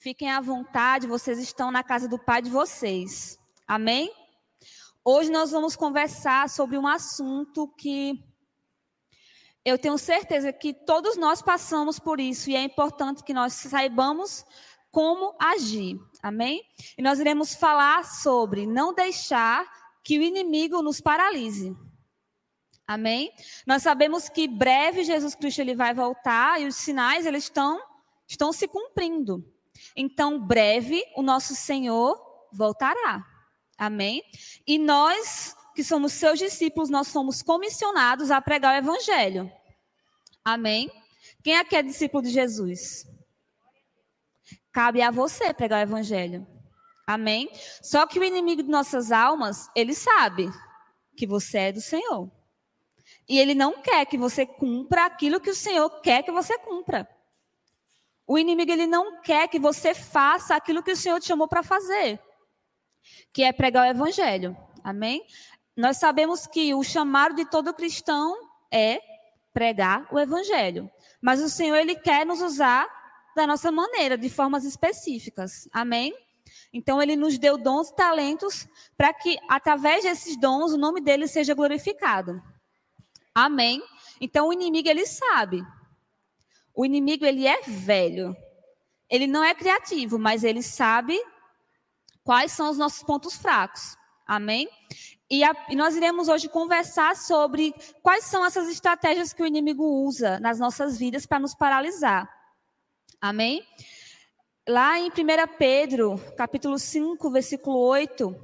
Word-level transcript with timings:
Fiquem 0.00 0.30
à 0.30 0.40
vontade, 0.40 1.08
vocês 1.08 1.40
estão 1.40 1.72
na 1.72 1.82
casa 1.82 2.06
do 2.06 2.20
Pai 2.20 2.40
de 2.40 2.48
vocês. 2.48 3.36
Amém? 3.66 4.14
Hoje 5.04 5.28
nós 5.28 5.50
vamos 5.50 5.74
conversar 5.74 6.48
sobre 6.48 6.78
um 6.78 6.86
assunto 6.86 7.66
que 7.76 8.24
eu 9.64 9.76
tenho 9.76 9.98
certeza 9.98 10.52
que 10.52 10.72
todos 10.72 11.16
nós 11.16 11.42
passamos 11.42 11.98
por 11.98 12.20
isso 12.20 12.48
e 12.48 12.54
é 12.54 12.62
importante 12.62 13.24
que 13.24 13.34
nós 13.34 13.54
saibamos 13.54 14.44
como 14.92 15.34
agir. 15.36 15.98
Amém? 16.22 16.62
E 16.96 17.02
nós 17.02 17.18
iremos 17.18 17.56
falar 17.56 18.04
sobre 18.04 18.68
não 18.68 18.94
deixar 18.94 19.68
que 20.04 20.16
o 20.16 20.22
inimigo 20.22 20.80
nos 20.80 21.00
paralise. 21.00 21.76
Amém? 22.86 23.32
Nós 23.66 23.82
sabemos 23.82 24.28
que 24.28 24.46
breve 24.46 25.02
Jesus 25.02 25.34
Cristo 25.34 25.58
ele 25.58 25.74
vai 25.74 25.92
voltar 25.92 26.60
e 26.60 26.68
os 26.68 26.76
sinais 26.76 27.26
eles 27.26 27.44
estão 27.44 27.82
estão 28.28 28.52
se 28.52 28.68
cumprindo. 28.68 29.44
Então, 29.96 30.38
breve 30.38 31.02
o 31.16 31.22
nosso 31.22 31.54
Senhor 31.54 32.18
voltará. 32.52 33.24
Amém? 33.76 34.22
E 34.66 34.78
nós 34.78 35.56
que 35.74 35.84
somos 35.84 36.12
seus 36.12 36.38
discípulos, 36.38 36.90
nós 36.90 37.06
somos 37.06 37.42
comissionados 37.42 38.32
a 38.32 38.40
pregar 38.40 38.74
o 38.74 38.78
evangelho. 38.78 39.50
Amém? 40.44 40.90
Quem 41.44 41.56
aqui 41.56 41.76
é 41.76 41.82
discípulo 41.82 42.22
de 42.22 42.30
Jesus? 42.30 43.06
Cabe 44.72 45.00
a 45.02 45.10
você 45.10 45.54
pregar 45.54 45.78
o 45.78 45.82
evangelho. 45.82 46.46
Amém? 47.06 47.48
Só 47.82 48.06
que 48.06 48.18
o 48.18 48.24
inimigo 48.24 48.62
de 48.62 48.68
nossas 48.68 49.12
almas, 49.12 49.70
ele 49.74 49.94
sabe 49.94 50.50
que 51.16 51.26
você 51.26 51.58
é 51.58 51.72
do 51.72 51.80
Senhor. 51.80 52.30
E 53.28 53.38
ele 53.38 53.54
não 53.54 53.80
quer 53.80 54.04
que 54.06 54.18
você 54.18 54.44
cumpra 54.44 55.04
aquilo 55.04 55.40
que 55.40 55.50
o 55.50 55.54
Senhor 55.54 55.88
quer 56.00 56.22
que 56.22 56.32
você 56.32 56.58
cumpra. 56.58 57.08
O 58.28 58.36
inimigo 58.36 58.70
ele 58.70 58.86
não 58.86 59.22
quer 59.22 59.48
que 59.48 59.58
você 59.58 59.94
faça 59.94 60.54
aquilo 60.54 60.82
que 60.82 60.92
o 60.92 60.96
Senhor 60.96 61.18
te 61.18 61.26
chamou 61.26 61.48
para 61.48 61.62
fazer, 61.62 62.20
que 63.32 63.42
é 63.42 63.50
pregar 63.54 63.86
o 63.86 63.90
evangelho. 63.90 64.54
Amém? 64.84 65.24
Nós 65.74 65.96
sabemos 65.96 66.46
que 66.46 66.74
o 66.74 66.84
chamado 66.84 67.34
de 67.34 67.46
todo 67.46 67.72
cristão 67.72 68.36
é 68.70 69.00
pregar 69.50 70.06
o 70.12 70.18
evangelho. 70.18 70.90
Mas 71.22 71.40
o 71.40 71.48
Senhor 71.48 71.76
ele 71.76 71.94
quer 71.94 72.26
nos 72.26 72.42
usar 72.42 72.86
da 73.34 73.46
nossa 73.46 73.72
maneira, 73.72 74.18
de 74.18 74.28
formas 74.28 74.64
específicas. 74.64 75.66
Amém? 75.72 76.12
Então 76.70 77.00
ele 77.00 77.16
nos 77.16 77.38
deu 77.38 77.56
dons 77.56 77.88
e 77.88 77.96
talentos 77.96 78.68
para 78.94 79.10
que 79.14 79.38
através 79.48 80.02
desses 80.02 80.38
dons 80.38 80.72
o 80.72 80.76
nome 80.76 81.00
dele 81.00 81.26
seja 81.26 81.54
glorificado. 81.54 82.42
Amém? 83.34 83.82
Então 84.20 84.48
o 84.48 84.52
inimigo 84.52 84.88
ele 84.88 85.06
sabe. 85.06 85.64
O 86.78 86.86
inimigo 86.86 87.26
ele 87.26 87.44
é 87.44 87.60
velho. 87.62 88.36
Ele 89.10 89.26
não 89.26 89.42
é 89.42 89.52
criativo, 89.52 90.16
mas 90.16 90.44
ele 90.44 90.62
sabe 90.62 91.20
quais 92.22 92.52
são 92.52 92.70
os 92.70 92.78
nossos 92.78 93.02
pontos 93.02 93.34
fracos. 93.36 93.96
Amém? 94.24 94.68
E, 95.28 95.42
a, 95.42 95.52
e, 95.68 95.74
nós 95.74 95.96
iremos 95.96 96.28
hoje 96.28 96.48
conversar 96.48 97.16
sobre 97.16 97.74
quais 98.00 98.26
são 98.26 98.46
essas 98.46 98.68
estratégias 98.68 99.32
que 99.32 99.42
o 99.42 99.46
inimigo 99.46 99.82
usa 99.82 100.38
nas 100.38 100.60
nossas 100.60 100.96
vidas 100.96 101.26
para 101.26 101.40
nos 101.40 101.52
paralisar. 101.52 102.32
Amém? 103.20 103.66
Lá 104.68 105.00
em 105.00 105.08
1 105.08 105.12
Pedro, 105.58 106.16
capítulo 106.36 106.78
5, 106.78 107.28
versículo 107.28 107.76
8, 107.76 108.36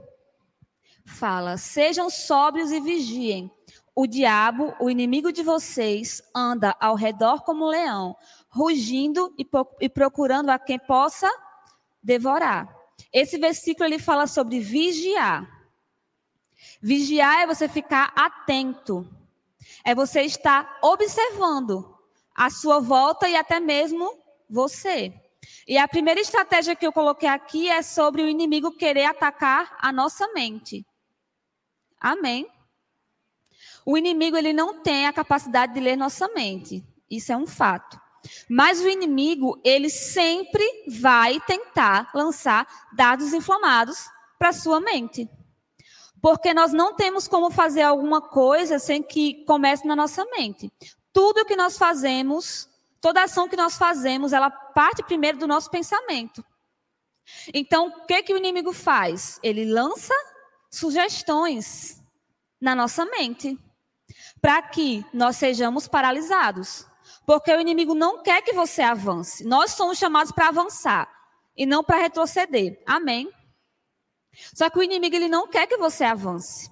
fala: 1.06 1.56
Sejam 1.56 2.10
sóbrios 2.10 2.72
e 2.72 2.80
vigiem. 2.80 3.48
O 3.94 4.06
diabo, 4.06 4.74
o 4.80 4.90
inimigo 4.90 5.32
de 5.32 5.42
vocês, 5.42 6.20
anda 6.34 6.76
ao 6.80 6.96
redor 6.96 7.42
como 7.42 7.64
um 7.64 7.68
leão, 7.68 8.16
rugindo 8.48 9.32
e, 9.38 9.46
e 9.80 9.88
procurando 9.88 10.50
a 10.50 10.58
quem 10.58 10.78
possa 10.78 11.30
devorar. 12.02 12.68
Esse 13.12 13.38
versículo 13.38 13.86
ele 13.86 13.98
fala 14.00 14.26
sobre 14.26 14.58
vigiar. 14.58 15.48
Vigiar 16.82 17.42
é 17.42 17.46
você 17.46 17.68
ficar 17.68 18.12
atento. 18.16 19.08
É 19.84 19.94
você 19.94 20.22
estar 20.22 20.78
observando 20.82 21.96
a 22.34 22.50
sua 22.50 22.80
volta 22.80 23.28
e 23.28 23.36
até 23.36 23.60
mesmo 23.60 24.12
você. 24.50 25.14
E 25.66 25.78
a 25.78 25.86
primeira 25.86 26.20
estratégia 26.20 26.74
que 26.74 26.86
eu 26.86 26.92
coloquei 26.92 27.28
aqui 27.28 27.68
é 27.68 27.82
sobre 27.82 28.22
o 28.22 28.28
inimigo 28.28 28.72
querer 28.72 29.04
atacar 29.04 29.76
a 29.80 29.92
nossa 29.92 30.26
mente. 30.32 30.84
Amém. 32.00 32.48
O 33.84 33.98
inimigo 33.98 34.36
ele 34.36 34.52
não 34.52 34.80
tem 34.80 35.06
a 35.06 35.12
capacidade 35.12 35.74
de 35.74 35.80
ler 35.80 35.96
nossa 35.96 36.28
mente. 36.28 36.82
Isso 37.10 37.32
é 37.32 37.36
um 37.36 37.46
fato. 37.46 38.00
Mas 38.48 38.80
o 38.80 38.88
inimigo, 38.88 39.60
ele 39.62 39.90
sempre 39.90 40.64
vai 40.88 41.38
tentar 41.40 42.10
lançar 42.14 42.66
dados 42.94 43.32
inflamados 43.32 44.08
para 44.38 44.52
sua 44.52 44.80
mente. 44.80 45.28
Porque 46.22 46.54
nós 46.54 46.72
não 46.72 46.94
temos 46.94 47.28
como 47.28 47.50
fazer 47.50 47.82
alguma 47.82 48.22
coisa 48.22 48.78
sem 48.78 49.02
que 49.02 49.44
comece 49.44 49.86
na 49.86 49.94
nossa 49.94 50.24
mente. 50.24 50.72
Tudo 51.12 51.44
que 51.44 51.54
nós 51.54 51.76
fazemos, 51.76 52.68
toda 53.00 53.22
ação 53.22 53.48
que 53.48 53.56
nós 53.56 53.76
fazemos, 53.76 54.32
ela 54.32 54.50
parte 54.50 55.02
primeiro 55.02 55.36
do 55.36 55.46
nosso 55.46 55.70
pensamento. 55.70 56.42
Então, 57.52 57.88
o 57.88 58.06
que, 58.06 58.22
que 58.22 58.32
o 58.32 58.38
inimigo 58.38 58.72
faz? 58.72 59.38
Ele 59.42 59.66
lança 59.66 60.14
sugestões 60.70 62.02
na 62.58 62.74
nossa 62.74 63.04
mente 63.04 63.58
para 64.40 64.60
que 64.62 65.04
nós 65.12 65.36
sejamos 65.36 65.88
paralisados. 65.88 66.86
Porque 67.26 67.50
o 67.50 67.60
inimigo 67.60 67.94
não 67.94 68.22
quer 68.22 68.42
que 68.42 68.52
você 68.52 68.82
avance. 68.82 69.44
Nós 69.44 69.72
somos 69.72 69.98
chamados 69.98 70.32
para 70.32 70.48
avançar 70.48 71.08
e 71.56 71.64
não 71.64 71.82
para 71.82 71.98
retroceder. 72.00 72.82
Amém. 72.86 73.30
Só 74.54 74.68
que 74.68 74.78
o 74.78 74.82
inimigo 74.82 75.16
ele 75.16 75.28
não 75.28 75.48
quer 75.48 75.66
que 75.66 75.76
você 75.76 76.04
avance. 76.04 76.70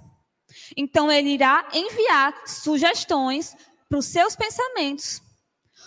Então 0.76 1.10
ele 1.10 1.30
irá 1.30 1.66
enviar 1.72 2.46
sugestões 2.46 3.56
para 3.88 3.98
os 3.98 4.06
seus 4.06 4.36
pensamentos. 4.36 5.22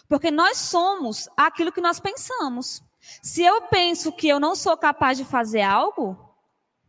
Porque 0.08 0.32
nós 0.32 0.58
somos 0.58 1.28
aquilo 1.36 1.72
que 1.72 1.82
nós 1.82 2.00
pensamos. 2.00 2.82
Se 3.22 3.44
eu 3.44 3.64
penso 3.64 4.12
que 4.12 4.28
eu 4.28 4.40
não 4.40 4.56
sou 4.56 4.76
capaz 4.78 5.18
de 5.18 5.26
fazer 5.26 5.62
algo, 5.62 6.18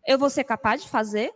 eu 0.07 0.19
vou 0.19 0.31
ser 0.31 0.45
capaz 0.45 0.83
de 0.83 0.89
fazer? 0.89 1.35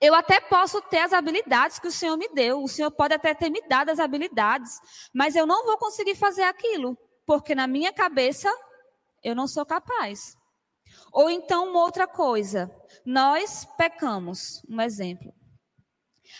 Eu 0.00 0.14
até 0.14 0.40
posso 0.40 0.80
ter 0.82 0.98
as 0.98 1.12
habilidades 1.12 1.78
que 1.78 1.86
o 1.86 1.92
Senhor 1.92 2.16
me 2.16 2.28
deu, 2.28 2.62
o 2.62 2.68
Senhor 2.68 2.90
pode 2.90 3.14
até 3.14 3.34
ter 3.34 3.50
me 3.50 3.60
dado 3.68 3.90
as 3.90 4.00
habilidades, 4.00 4.80
mas 5.14 5.36
eu 5.36 5.46
não 5.46 5.64
vou 5.64 5.78
conseguir 5.78 6.16
fazer 6.16 6.42
aquilo, 6.42 6.98
porque 7.24 7.54
na 7.54 7.66
minha 7.66 7.92
cabeça 7.92 8.50
eu 9.22 9.34
não 9.34 9.46
sou 9.46 9.64
capaz. 9.64 10.36
Ou 11.12 11.30
então, 11.30 11.70
uma 11.70 11.80
outra 11.80 12.06
coisa, 12.06 12.70
nós 13.04 13.66
pecamos, 13.76 14.62
um 14.68 14.80
exemplo. 14.80 15.32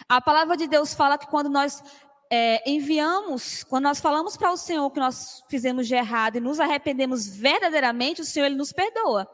A 0.09 0.21
palavra 0.21 0.57
de 0.57 0.67
Deus 0.67 0.95
fala 0.95 1.19
que 1.19 1.27
quando 1.27 1.49
nós 1.49 1.83
é, 2.31 2.63
enviamos, 2.69 3.65
quando 3.65 3.85
nós 3.85 4.01
falamos 4.01 4.37
para 4.37 4.53
o 4.53 4.57
Senhor 4.57 4.89
que 4.91 5.01
nós 5.01 5.43
fizemos 5.49 5.89
de 5.89 5.95
errado 5.95 6.37
e 6.37 6.41
nos 6.41 6.61
arrependemos 6.61 7.27
verdadeiramente, 7.27 8.21
o 8.21 8.25
Senhor 8.25 8.47
ele 8.47 8.55
nos 8.55 8.73
perdoa. 8.73 9.29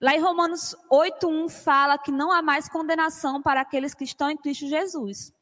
Lá 0.00 0.14
em 0.14 0.20
Romanos 0.20 0.74
8:1 0.90 1.48
fala 1.48 1.98
que 1.98 2.10
não 2.10 2.30
há 2.32 2.42
mais 2.42 2.68
condenação 2.68 3.42
para 3.42 3.60
aqueles 3.60 3.94
que 3.94 4.04
estão 4.04 4.30
em 4.30 4.36
Cristo 4.36 4.66
Jesus. 4.66 5.32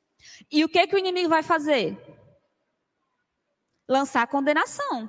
E 0.50 0.64
o 0.64 0.68
que 0.68 0.86
que 0.86 0.94
o 0.94 0.98
inimigo 0.98 1.28
vai 1.28 1.42
fazer? 1.42 1.96
Lançar 3.88 4.26
condenação. 4.26 5.08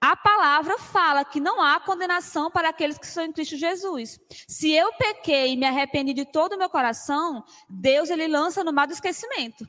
A 0.00 0.14
palavra 0.14 0.78
fala 0.78 1.24
que 1.24 1.40
não 1.40 1.60
há 1.62 1.80
condenação 1.80 2.50
para 2.50 2.68
aqueles 2.68 2.98
que 2.98 3.06
estão 3.06 3.24
em 3.24 3.32
Cristo 3.32 3.56
Jesus. 3.56 4.18
Se 4.46 4.70
eu 4.70 4.92
pequei 4.94 5.52
e 5.52 5.56
me 5.56 5.66
arrependi 5.66 6.12
de 6.12 6.26
todo 6.26 6.54
o 6.54 6.58
meu 6.58 6.68
coração, 6.68 7.42
Deus 7.68 8.10
ele 8.10 8.28
lança 8.28 8.62
no 8.62 8.72
mar 8.72 8.86
do 8.86 8.92
esquecimento. 8.92 9.66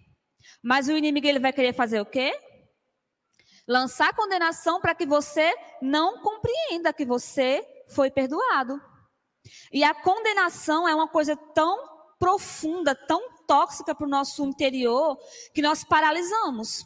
Mas 0.62 0.88
o 0.88 0.92
inimigo 0.92 1.26
ele 1.26 1.40
vai 1.40 1.54
querer 1.54 1.74
fazer 1.74 2.02
o 2.02 2.06
quê? 2.06 2.38
Lançar 3.66 4.14
condenação 4.14 4.82
para 4.82 4.94
que 4.94 5.06
você 5.06 5.56
não 5.82 6.20
compreenda 6.20 6.92
que 6.92 7.06
você 7.06 7.66
foi 7.88 8.10
perdoado. 8.12 8.82
E 9.72 9.84
a 9.84 9.94
condenação 9.94 10.88
é 10.88 10.96
uma 10.96 11.08
coisa 11.08 11.36
tão 11.36 11.94
profunda, 12.18 12.96
tão 12.96 13.22
tóxica 13.46 13.94
para 13.94 14.06
o 14.06 14.10
nosso 14.10 14.46
interior, 14.46 15.18
que 15.54 15.62
nós 15.62 15.84
paralisamos. 15.84 16.86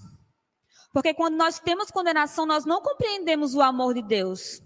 Porque 0.91 1.13
quando 1.13 1.35
nós 1.35 1.59
temos 1.59 1.91
condenação, 1.91 2.45
nós 2.45 2.65
não 2.65 2.81
compreendemos 2.81 3.53
o 3.53 3.61
amor 3.61 3.93
de 3.93 4.01
Deus. 4.01 4.61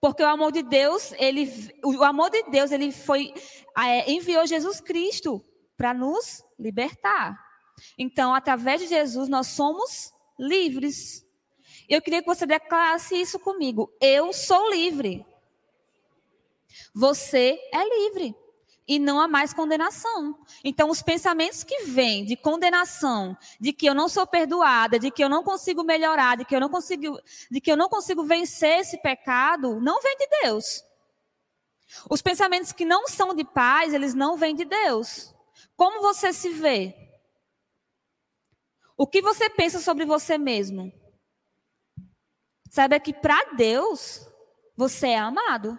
Porque 0.00 0.24
o 0.24 0.28
amor 0.28 0.50
de 0.50 0.62
Deus, 0.64 1.12
ele, 1.12 1.48
o 1.84 2.02
amor 2.02 2.30
de 2.30 2.42
Deus, 2.50 2.72
ele 2.72 2.90
foi 2.90 3.32
é, 3.78 4.10
enviou 4.10 4.44
Jesus 4.44 4.80
Cristo 4.80 5.40
para 5.76 5.94
nos 5.94 6.42
libertar. 6.58 7.38
Então, 7.96 8.34
através 8.34 8.80
de 8.80 8.88
Jesus, 8.88 9.28
nós 9.28 9.46
somos 9.46 10.12
livres. 10.38 11.21
Eu 11.92 12.00
queria 12.00 12.22
que 12.22 12.26
você 12.26 12.46
declarasse 12.46 13.20
isso 13.20 13.38
comigo. 13.38 13.92
Eu 14.00 14.32
sou 14.32 14.70
livre. 14.70 15.26
Você 16.94 17.58
é 17.70 17.84
livre. 17.84 18.34
e 18.88 18.98
não 18.98 19.20
há 19.20 19.28
mais 19.28 19.52
condenação. 19.54 20.36
Então, 20.64 20.90
os 20.90 21.02
pensamentos 21.02 21.62
que 21.62 21.84
vêm 21.84 22.24
de 22.24 22.34
condenação, 22.34 23.36
de 23.60 23.72
que 23.72 23.86
eu 23.86 23.94
não 23.94 24.08
sou 24.08 24.26
perdoada, 24.26 24.98
de 24.98 25.10
que 25.10 25.22
eu 25.22 25.28
não 25.28 25.44
consigo 25.44 25.84
melhorar, 25.84 26.36
de 26.36 26.44
que 26.44 26.54
eu 26.54 26.60
não 26.60 26.68
consigo, 26.68 27.20
de 27.50 27.60
que 27.60 27.70
eu 27.70 27.76
não 27.76 27.88
consigo 27.88 28.24
vencer 28.24 28.80
esse 28.80 29.00
pecado, 29.00 29.80
não 29.80 30.00
vem 30.02 30.16
de 30.16 30.26
Deus. 30.42 30.84
Os 32.10 32.20
pensamentos 32.20 32.72
que 32.72 32.84
não 32.84 33.06
são 33.06 33.34
de 33.34 33.44
paz, 33.44 33.94
eles 33.94 34.14
não 34.14 34.36
vêm 34.36 34.54
de 34.54 34.64
Deus. 34.64 35.32
Como 35.76 36.02
você 36.02 36.32
se 36.32 36.48
vê? 36.48 36.94
O 38.96 39.06
que 39.06 39.22
você 39.22 39.48
pensa 39.48 39.78
sobre 39.78 40.04
você 40.04 40.36
mesmo? 40.36 40.92
Saiba 42.72 42.98
que 42.98 43.12
para 43.12 43.52
Deus, 43.52 44.26
você 44.74 45.08
é 45.08 45.18
amado. 45.18 45.78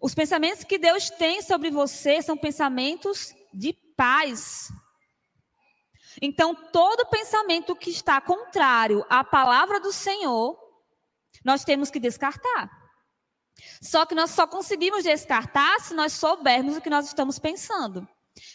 Os 0.00 0.14
pensamentos 0.14 0.64
que 0.64 0.78
Deus 0.78 1.10
tem 1.10 1.42
sobre 1.42 1.70
você 1.70 2.22
são 2.22 2.34
pensamentos 2.34 3.34
de 3.52 3.74
paz. 3.94 4.70
Então, 6.22 6.54
todo 6.54 7.10
pensamento 7.10 7.76
que 7.76 7.90
está 7.90 8.22
contrário 8.22 9.04
à 9.10 9.22
palavra 9.22 9.78
do 9.78 9.92
Senhor, 9.92 10.58
nós 11.44 11.62
temos 11.62 11.90
que 11.90 12.00
descartar. 12.00 12.70
Só 13.82 14.06
que 14.06 14.14
nós 14.14 14.30
só 14.30 14.46
conseguimos 14.46 15.04
descartar 15.04 15.78
se 15.80 15.92
nós 15.92 16.14
soubermos 16.14 16.78
o 16.78 16.80
que 16.80 16.88
nós 16.88 17.04
estamos 17.04 17.38
pensando. 17.38 18.08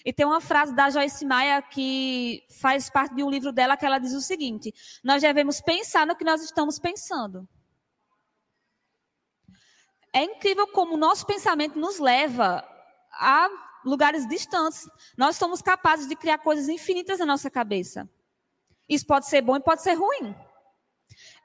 E 0.05 0.13
tem 0.13 0.25
uma 0.25 0.41
frase 0.41 0.75
da 0.75 0.89
Joyce 0.89 1.25
Maia 1.25 1.61
que 1.61 2.43
faz 2.59 2.89
parte 2.89 3.15
de 3.15 3.23
um 3.23 3.29
livro 3.29 3.51
dela 3.51 3.77
que 3.77 3.85
ela 3.85 3.99
diz 3.99 4.13
o 4.13 4.21
seguinte: 4.21 4.73
Nós 5.03 5.21
devemos 5.21 5.61
pensar 5.61 6.05
no 6.05 6.15
que 6.15 6.23
nós 6.23 6.43
estamos 6.43 6.79
pensando. 6.79 7.47
É 10.13 10.23
incrível 10.23 10.67
como 10.67 10.95
o 10.95 10.97
nosso 10.97 11.25
pensamento 11.25 11.79
nos 11.79 11.99
leva 11.99 12.67
a 13.13 13.49
lugares 13.85 14.27
distantes. 14.27 14.89
Nós 15.17 15.37
somos 15.37 15.61
capazes 15.61 16.07
de 16.07 16.15
criar 16.15 16.37
coisas 16.39 16.67
infinitas 16.67 17.19
na 17.19 17.25
nossa 17.25 17.49
cabeça. 17.49 18.09
Isso 18.87 19.05
pode 19.05 19.27
ser 19.27 19.41
bom 19.41 19.55
e 19.55 19.61
pode 19.61 19.81
ser 19.81 19.93
ruim. 19.93 20.35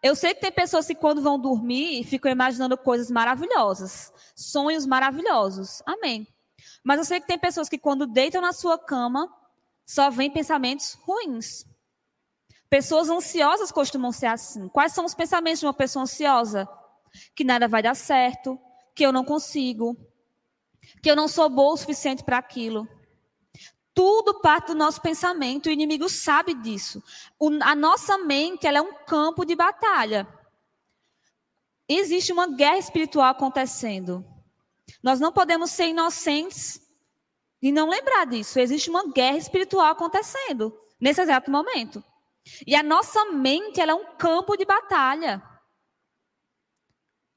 Eu 0.02 0.14
sei 0.14 0.34
que 0.34 0.40
tem 0.40 0.52
pessoas 0.52 0.86
que 0.86 0.94
quando 0.94 1.22
vão 1.22 1.38
dormir 1.38 2.04
ficam 2.04 2.30
imaginando 2.30 2.76
coisas 2.76 3.10
maravilhosas, 3.10 4.12
sonhos 4.34 4.84
maravilhosos. 4.84 5.82
Amém. 5.86 6.26
Mas 6.86 6.98
eu 6.98 7.04
sei 7.04 7.20
que 7.20 7.26
tem 7.26 7.36
pessoas 7.36 7.68
que 7.68 7.78
quando 7.78 8.06
deitam 8.06 8.40
na 8.40 8.52
sua 8.52 8.78
cama 8.78 9.28
só 9.84 10.08
vêm 10.08 10.30
pensamentos 10.30 10.96
ruins. 11.02 11.66
Pessoas 12.70 13.10
ansiosas 13.10 13.72
costumam 13.72 14.12
ser 14.12 14.26
assim. 14.26 14.68
Quais 14.68 14.92
são 14.92 15.04
os 15.04 15.12
pensamentos 15.12 15.58
de 15.58 15.66
uma 15.66 15.74
pessoa 15.74 16.04
ansiosa? 16.04 16.68
Que 17.34 17.42
nada 17.42 17.66
vai 17.66 17.82
dar 17.82 17.96
certo, 17.96 18.56
que 18.94 19.04
eu 19.04 19.10
não 19.10 19.24
consigo, 19.24 19.96
que 21.02 21.10
eu 21.10 21.16
não 21.16 21.26
sou 21.26 21.50
boa 21.50 21.74
o 21.74 21.76
suficiente 21.76 22.22
para 22.22 22.38
aquilo. 22.38 22.88
Tudo 23.92 24.40
parte 24.40 24.68
do 24.68 24.76
nosso 24.76 25.00
pensamento, 25.02 25.66
o 25.66 25.72
inimigo 25.72 26.08
sabe 26.08 26.54
disso. 26.54 27.02
O, 27.36 27.50
a 27.62 27.74
nossa 27.74 28.16
mente 28.16 28.64
ela 28.64 28.78
é 28.78 28.82
um 28.82 28.94
campo 29.04 29.44
de 29.44 29.56
batalha. 29.56 30.24
Existe 31.88 32.32
uma 32.32 32.46
guerra 32.46 32.78
espiritual 32.78 33.30
acontecendo. 33.30 34.24
Nós 35.02 35.20
não 35.20 35.32
podemos 35.32 35.70
ser 35.70 35.88
inocentes 35.88 36.80
e 37.60 37.72
não 37.72 37.88
lembrar 37.88 38.26
disso. 38.26 38.58
Existe 38.58 38.90
uma 38.90 39.10
guerra 39.12 39.36
espiritual 39.36 39.86
acontecendo 39.86 40.78
nesse 41.00 41.20
exato 41.20 41.50
momento. 41.50 42.02
E 42.66 42.74
a 42.74 42.82
nossa 42.82 43.24
mente 43.26 43.80
ela 43.80 43.92
é 43.92 43.94
um 43.94 44.16
campo 44.16 44.56
de 44.56 44.64
batalha. 44.64 45.42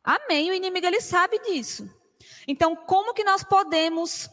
Amém. 0.03 0.49
O 0.49 0.53
inimigo 0.53 0.85
ele 0.85 1.01
sabe 1.01 1.39
disso. 1.39 1.89
Então, 2.47 2.75
como 2.75 3.13
que 3.13 3.23
nós 3.23 3.43
podemos 3.43 4.29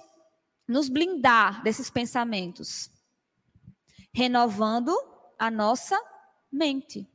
nos 0.66 0.88
blindar 0.88 1.62
desses 1.62 1.90
pensamentos? 1.90 2.90
Renovando 4.12 4.94
a 5.38 5.50
nossa 5.50 5.98
mente. 6.50 7.06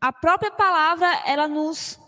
A 0.00 0.12
própria 0.12 0.50
palavra, 0.50 1.06
ela 1.26 1.48
nos, 1.48 1.98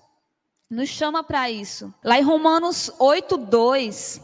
nos 0.70 0.88
chama 0.88 1.22
para 1.22 1.50
isso. 1.50 1.92
Lá 2.04 2.18
em 2.18 2.22
Romanos 2.22 2.92
8, 2.98 3.36
2, 3.36 4.20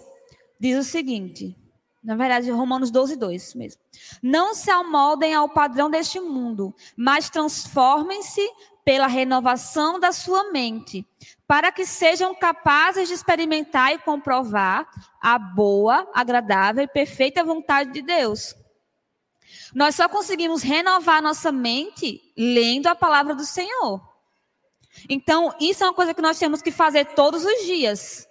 diz 0.61 0.79
o 0.79 0.89
seguinte. 0.89 1.57
Na 2.03 2.15
verdade, 2.17 2.51
Romanos 2.51 2.91
12, 2.91 3.17
2 3.17 3.55
mesmo. 3.55 3.81
Não 4.23 4.55
se 4.55 4.71
amoldem 4.71 5.35
ao 5.35 5.49
padrão 5.49 5.89
deste 5.89 6.21
mundo, 6.21 6.75
mas 6.95 7.31
transformem-se 7.31 8.47
pela 8.85 9.07
renovação 9.07 9.99
da 9.99 10.13
sua 10.13 10.53
mente, 10.53 11.07
para 11.47 11.73
que 11.73 11.87
sejam 11.87 12.35
capazes 12.35 13.09
de 13.09 13.15
experimentar 13.15 13.95
e 13.95 13.99
comprovar 13.99 14.87
a 15.23 15.39
boa, 15.39 16.07
agradável 16.13 16.85
e 16.85 16.89
perfeita 16.89 17.43
vontade 17.43 17.93
de 17.93 18.03
Deus. 18.03 18.55
Nós 19.75 19.95
só 19.95 20.07
conseguimos 20.07 20.63
renovar 20.63 21.23
nossa 21.23 21.51
mente 21.51 22.21
lendo 22.37 22.87
a 22.87 22.95
palavra 22.95 23.35
do 23.35 23.45
Senhor. 23.45 24.14
Então, 25.09 25.53
isso 25.61 25.83
é 25.83 25.87
uma 25.87 25.95
coisa 25.95 26.15
que 26.15 26.23
nós 26.23 26.39
temos 26.39 26.63
que 26.63 26.71
fazer 26.71 27.07
todos 27.15 27.45
os 27.45 27.65
dias. 27.65 28.29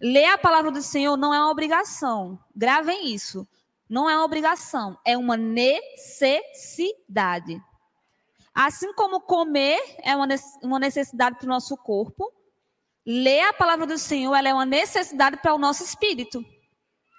Ler 0.00 0.26
a 0.26 0.38
palavra 0.38 0.70
do 0.70 0.82
Senhor 0.82 1.16
não 1.16 1.34
é 1.34 1.38
uma 1.38 1.50
obrigação. 1.50 2.38
Gravem 2.54 3.12
isso. 3.12 3.48
Não 3.88 4.08
é 4.08 4.16
uma 4.16 4.24
obrigação, 4.24 4.96
é 5.04 5.16
uma 5.16 5.36
necessidade. 5.36 7.60
Assim 8.54 8.92
como 8.94 9.20
comer 9.20 9.78
é 10.02 10.16
uma 10.16 10.78
necessidade 10.78 11.36
para 11.36 11.44
o 11.44 11.48
nosso 11.48 11.76
corpo, 11.76 12.32
ler 13.04 13.42
a 13.42 13.52
palavra 13.52 13.86
do 13.86 13.98
Senhor 13.98 14.34
é 14.34 14.54
uma 14.54 14.64
necessidade 14.64 15.36
para 15.36 15.54
o 15.54 15.58
nosso 15.58 15.84
espírito. 15.84 16.42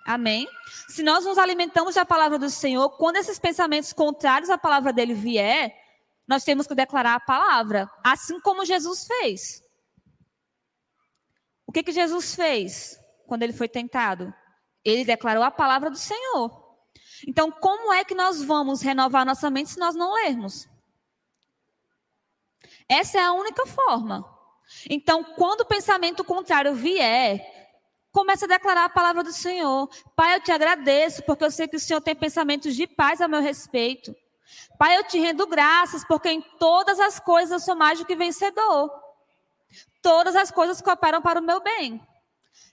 Amém? 0.07 0.47
Se 0.87 1.03
nós 1.03 1.23
nos 1.23 1.37
alimentamos 1.37 1.93
da 1.95 2.03
palavra 2.03 2.39
do 2.39 2.49
Senhor, 2.49 2.89
quando 2.97 3.17
esses 3.17 3.37
pensamentos 3.37 3.93
contrários 3.93 4.49
à 4.49 4.57
palavra 4.57 4.91
dele 4.91 5.13
vier, 5.13 5.84
nós 6.27 6.43
temos 6.43 6.67
que 6.67 6.75
declarar 6.75 7.15
a 7.15 7.19
palavra, 7.19 7.89
assim 8.03 8.39
como 8.39 8.65
Jesus 8.65 9.05
fez. 9.05 9.63
O 11.67 11.71
que, 11.71 11.83
que 11.83 11.91
Jesus 11.91 12.35
fez 12.35 12.99
quando 13.27 13.43
ele 13.43 13.53
foi 13.53 13.67
tentado? 13.67 14.33
Ele 14.83 15.05
declarou 15.05 15.43
a 15.43 15.51
palavra 15.51 15.89
do 15.89 15.97
Senhor. 15.97 16.63
Então, 17.27 17.51
como 17.51 17.93
é 17.93 18.03
que 18.03 18.15
nós 18.15 18.43
vamos 18.43 18.81
renovar 18.81 19.25
nossa 19.25 19.49
mente 19.49 19.71
se 19.71 19.79
nós 19.79 19.95
não 19.95 20.13
lermos? 20.13 20.67
Essa 22.87 23.17
é 23.19 23.21
a 23.21 23.33
única 23.33 23.65
forma. 23.65 24.23
Então, 24.89 25.23
quando 25.23 25.61
o 25.61 25.65
pensamento 25.65 26.23
contrário 26.23 26.73
vier, 26.75 27.39
comece 28.11 28.45
a 28.45 28.47
declarar 28.47 28.85
a 28.85 28.89
palavra 28.89 29.23
do 29.23 29.33
Senhor. 29.33 29.89
Pai, 30.15 30.35
eu 30.35 30.41
te 30.41 30.51
agradeço, 30.51 31.23
porque 31.23 31.43
eu 31.43 31.51
sei 31.51 31.67
que 31.67 31.75
o 31.75 31.79
Senhor 31.79 32.01
tem 32.01 32.15
pensamentos 32.15 32.75
de 32.75 32.87
paz 32.87 33.21
a 33.21 33.27
meu 33.27 33.41
respeito. 33.41 34.15
Pai, 34.77 34.97
eu 34.97 35.03
te 35.03 35.19
rendo 35.19 35.47
graças, 35.47 36.05
porque 36.05 36.29
em 36.29 36.41
todas 36.59 36.99
as 36.99 37.19
coisas 37.19 37.51
eu 37.51 37.59
sou 37.59 37.75
mais 37.75 37.99
do 37.99 38.05
que 38.05 38.15
vencedor. 38.15 38.91
Todas 40.01 40.35
as 40.35 40.51
coisas 40.51 40.81
cooperam 40.81 41.21
para 41.21 41.39
o 41.39 41.43
meu 41.43 41.61
bem. 41.61 42.05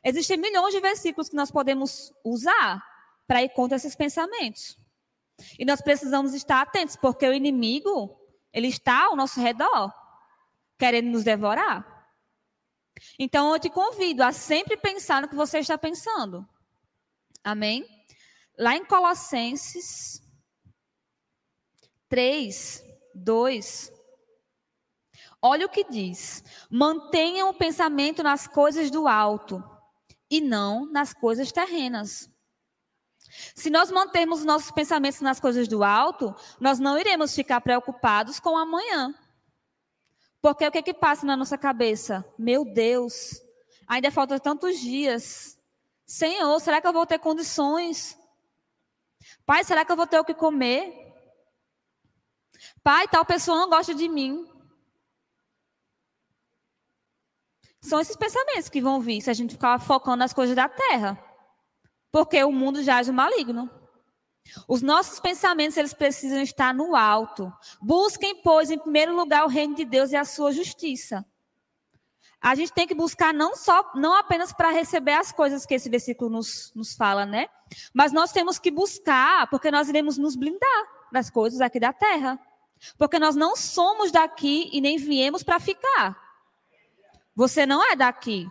Existem 0.05 0.37
milhões 0.37 0.75
de 0.75 0.81
versículos 0.81 1.29
que 1.29 1.37
nós 1.37 1.51
podemos 1.51 2.13
usar 2.25 2.83
para 3.27 3.43
ir 3.43 3.51
contra 3.51 3.77
esses 3.77 3.95
pensamentos. 3.95 4.77
E 5.59 5.65
nós 5.65 5.81
precisamos 5.81 6.35
estar 6.35 6.61
atentos, 6.61 6.97
porque 6.97 7.27
o 7.27 7.33
inimigo, 7.33 8.17
ele 8.53 8.69
está 8.69 9.07
ao 9.07 9.17
nosso 9.17 9.41
redor 9.41 9.93
querendo 10.79 11.11
nos 11.11 11.25
devorar. 11.25 11.89
Então 13.19 13.53
eu 13.53 13.59
te 13.59 13.71
convido 13.71 14.23
a 14.23 14.33
sempre 14.33 14.77
pensar 14.77 15.23
no 15.23 15.29
que 15.29 15.35
você 15.35 15.59
está 15.61 15.79
pensando. 15.79 16.47
Amém? 17.43 17.87
Lá 18.59 18.77
em 18.77 18.85
Colossenses 18.85 20.23
3, 22.13 22.85
2. 23.15 23.91
Olha 25.41 25.65
o 25.65 25.69
que 25.71 25.83
diz: 25.83 26.45
mantenham 26.71 27.49
o 27.49 27.55
pensamento 27.55 28.23
nas 28.23 28.47
coisas 28.47 28.91
do 28.91 29.09
alto 29.09 29.65
e 30.31 30.39
não 30.39 30.85
nas 30.93 31.15
coisas 31.15 31.51
terrenas. 31.51 32.31
Se 33.55 33.71
nós 33.71 33.91
mantermos 33.91 34.45
nossos 34.45 34.71
pensamentos 34.71 35.23
nas 35.23 35.41
coisas 35.41 35.67
do 35.67 35.83
alto, 35.83 36.37
nós 36.61 36.79
não 36.79 36.99
iremos 36.99 37.35
ficar 37.35 37.63
preocupados 37.63 38.39
com 38.39 38.59
amanhã. 38.59 39.15
Porque 40.43 40.67
o 40.67 40.71
que, 40.71 40.83
que 40.83 40.93
passa 40.93 41.25
na 41.25 41.35
nossa 41.35 41.57
cabeça? 41.57 42.23
Meu 42.39 42.63
Deus, 42.63 43.41
ainda 43.89 44.11
faltam 44.11 44.39
tantos 44.39 44.79
dias. 44.79 45.59
Senhor, 46.05 46.61
será 46.61 46.79
que 46.79 46.87
eu 46.87 46.93
vou 46.93 47.07
ter 47.07 47.19
condições? 47.19 48.19
Pai, 49.47 49.65
será 49.65 49.83
que 49.83 49.91
eu 49.91 49.97
vou 49.97 50.07
ter 50.07 50.21
o 50.21 50.25
que 50.27 50.35
comer? 50.35 51.02
Pai, 52.83 53.09
tal 53.09 53.25
pessoa 53.25 53.59
não 53.59 53.69
gosta 53.69 53.95
de 53.95 54.09
mim. 54.09 54.49
São 57.81 58.01
esses 58.01 58.17
pensamentos 58.17 58.69
que 58.69 58.81
vão 58.81 59.01
vir 59.01 59.21
se 59.21 59.31
a 59.31 59.35
gente 59.35 59.55
ficar 59.55 59.79
focando 59.81 60.19
nas 60.19 60.33
coisas 60.33 60.55
da 60.55 60.69
terra. 60.69 61.19
Porque 62.13 62.43
o 62.45 62.53
mundo 62.53 62.83
jaz 62.83 63.09
o 63.09 63.13
maligno. 63.13 63.71
Os 64.69 64.83
nossos 64.83 65.19
pensamentos, 65.19 65.77
eles 65.77 65.95
precisam 65.95 66.41
estar 66.41 66.75
no 66.75 66.95
alto. 66.95 67.53
Busquem, 67.81 68.41
pois, 68.43 68.71
em 68.71 68.79
primeiro 68.79 69.15
lugar 69.15 69.45
o 69.45 69.49
reino 69.49 69.75
de 69.75 69.85
Deus 69.85 70.13
e 70.13 70.17
a 70.17 70.25
sua 70.25 70.53
justiça. 70.53 71.25
a 72.41 72.57
gente 72.57 72.73
tem 72.73 72.89
que 72.89 72.95
buscar 72.95 73.33
não 73.33 73.55
só, 73.55 73.93
não 73.95 74.17
apenas 74.17 74.53
para 74.53 74.71
receber 74.71 75.13
as 75.13 75.31
coisas 75.31 75.65
que 75.65 75.75
esse 75.75 75.89
versículo 75.89 76.29
nos, 76.29 76.73
nos 76.75 76.95
fala, 76.95 77.25
né? 77.25 77.49
Mas 77.95 78.13
nós 78.13 78.33
temos 78.33 78.59
que 78.59 78.71
buscar, 78.71 79.49
porque 79.49 79.71
nós 79.71 79.89
iremos 79.89 80.19
nos 80.19 80.35
blindar 80.35 80.85
das 81.13 81.31
coisas 81.31 81.61
aqui 81.61 81.79
da 81.79 81.93
terra. 81.93 82.39
Porque 82.99 83.19
nós 83.19 83.37
não 83.37 83.57
somos 83.57 84.11
daqui 84.11 84.69
e 84.73 84.81
nem 84.81 84.97
viemos 84.97 85.43
para 85.43 85.61
ficar. 85.61 86.21
Você 87.35 87.65
não 87.65 87.83
é 87.91 87.97
daqui. 87.97 88.47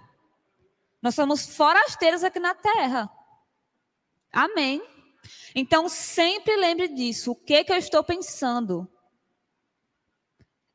Nós 1.01 1.15
somos 1.15 1.55
forasteiros 1.55 2.23
aqui 2.23 2.39
na 2.39 2.55
terra. 2.55 3.09
Amém. 4.31 4.81
Então 5.53 5.89
sempre 5.89 6.55
lembre 6.55 6.87
disso. 6.87 7.31
O 7.31 7.35
que 7.35 7.63
que 7.63 7.71
eu 7.71 7.77
estou 7.77 8.03
pensando? 8.03 8.87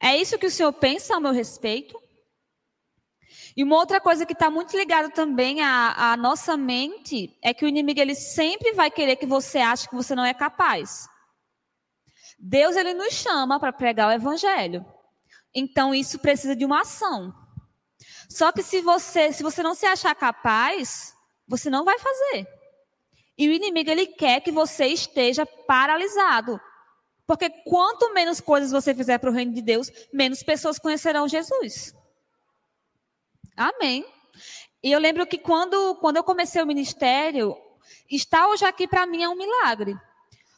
É 0.00 0.16
isso 0.16 0.38
que 0.38 0.46
o 0.46 0.50
Senhor 0.50 0.72
pensa 0.72 1.14
ao 1.14 1.20
meu 1.20 1.32
respeito? 1.32 2.00
E 3.56 3.64
uma 3.64 3.76
outra 3.76 3.98
coisa 4.00 4.26
que 4.26 4.34
está 4.34 4.50
muito 4.50 4.76
ligada 4.76 5.08
também 5.08 5.62
à, 5.62 6.12
à, 6.12 6.16
nossa 6.16 6.56
mente 6.58 7.36
é 7.40 7.54
que 7.54 7.64
o 7.64 7.68
inimigo 7.68 7.98
ele 7.98 8.14
sempre 8.14 8.74
vai 8.74 8.90
querer 8.90 9.16
que 9.16 9.24
você 9.24 9.58
ache 9.58 9.88
que 9.88 9.94
você 9.94 10.14
não 10.14 10.24
é 10.24 10.34
capaz. 10.34 11.08
Deus 12.38 12.76
ele 12.76 12.94
nos 12.94 13.14
chama 13.14 13.58
para 13.58 13.72
pregar 13.72 14.08
o 14.08 14.12
evangelho. 14.12 14.84
Então 15.54 15.94
isso 15.94 16.18
precisa 16.18 16.54
de 16.54 16.64
uma 16.64 16.82
ação. 16.82 17.34
Só 18.28 18.52
que 18.52 18.62
se 18.62 18.80
você, 18.80 19.32
se 19.32 19.42
você 19.42 19.62
não 19.62 19.74
se 19.74 19.86
achar 19.86 20.14
capaz, 20.14 21.14
você 21.46 21.70
não 21.70 21.84
vai 21.84 21.98
fazer. 21.98 22.46
E 23.38 23.48
o 23.48 23.52
inimigo 23.52 23.90
ele 23.90 24.06
quer 24.06 24.40
que 24.40 24.50
você 24.50 24.86
esteja 24.86 25.46
paralisado. 25.46 26.60
Porque 27.26 27.50
quanto 27.50 28.12
menos 28.14 28.40
coisas 28.40 28.70
você 28.70 28.94
fizer 28.94 29.18
para 29.18 29.30
o 29.30 29.32
reino 29.32 29.52
de 29.52 29.60
Deus, 29.60 29.90
menos 30.12 30.42
pessoas 30.42 30.78
conhecerão 30.78 31.26
Jesus. 31.26 31.94
Amém. 33.56 34.06
E 34.82 34.92
eu 34.92 35.00
lembro 35.00 35.26
que 35.26 35.38
quando, 35.38 35.96
quando 35.96 36.16
eu 36.16 36.24
comecei 36.24 36.62
o 36.62 36.66
ministério, 36.66 37.56
estar 38.08 38.46
hoje 38.48 38.64
aqui 38.64 38.86
para 38.86 39.06
mim 39.06 39.22
é 39.22 39.28
um 39.28 39.34
milagre. 39.34 39.96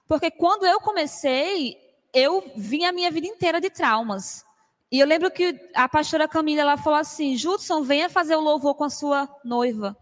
Porque 0.09 0.31
quando 0.31 0.65
eu 0.67 0.81
comecei, 0.81 1.77
eu 2.15 2.50
vim 2.57 2.87
a 2.87 2.93
minha 2.93 3.11
vida 3.11 3.27
inteira 3.27 3.61
de 3.61 3.69
traumas. 3.69 4.45
E 4.91 4.99
eu 4.99 5.07
lembro 5.07 5.31
que 5.31 5.71
a 5.75 5.87
pastora 5.87 6.27
Camila 6.27 6.62
ela 6.62 6.77
falou 6.79 6.99
assim: 6.99 7.37
Judson, 7.37 7.83
venha 7.83 8.09
fazer 8.09 8.35
o 8.35 8.41
louvor 8.41 8.75
com 8.75 8.85
a 8.85 8.91
sua 8.91 9.29
noiva. 9.45 9.97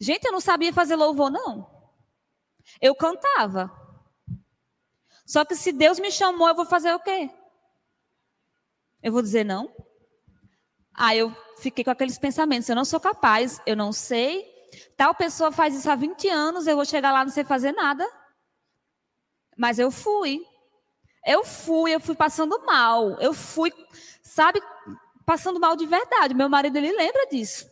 Gente, 0.00 0.24
eu 0.24 0.32
não 0.32 0.40
sabia 0.40 0.72
fazer 0.72 0.96
louvor, 0.96 1.30
não. 1.30 1.70
Eu 2.80 2.94
cantava. 2.94 3.70
Só 5.26 5.44
que 5.44 5.54
se 5.54 5.70
Deus 5.70 6.00
me 6.00 6.10
chamou, 6.10 6.48
eu 6.48 6.54
vou 6.54 6.64
fazer 6.64 6.92
o 6.94 6.98
quê? 6.98 7.30
Eu 9.02 9.12
vou 9.12 9.20
dizer 9.20 9.44
não? 9.44 9.70
Aí 10.94 11.18
eu 11.18 11.34
fiquei 11.58 11.84
com 11.84 11.90
aqueles 11.90 12.18
pensamentos: 12.18 12.70
eu 12.70 12.74
não 12.76 12.86
sou 12.86 12.98
capaz, 12.98 13.60
eu 13.66 13.76
não 13.76 13.92
sei. 13.92 14.48
Tal 14.96 15.14
pessoa 15.14 15.52
faz 15.52 15.74
isso 15.74 15.90
há 15.90 15.94
20 15.94 16.26
anos, 16.28 16.66
eu 16.66 16.76
vou 16.76 16.86
chegar 16.86 17.12
lá 17.12 17.22
não 17.22 17.32
sei 17.32 17.44
fazer 17.44 17.72
nada. 17.72 18.06
Mas 19.60 19.78
eu 19.78 19.90
fui. 19.90 20.40
Eu 21.26 21.44
fui, 21.44 21.94
eu 21.94 22.00
fui 22.00 22.14
passando 22.16 22.64
mal. 22.64 23.20
Eu 23.20 23.34
fui, 23.34 23.70
sabe, 24.22 24.58
passando 25.26 25.60
mal 25.60 25.76
de 25.76 25.84
verdade. 25.84 26.32
Meu 26.32 26.48
marido, 26.48 26.78
ele 26.78 26.90
lembra 26.90 27.26
disso. 27.26 27.66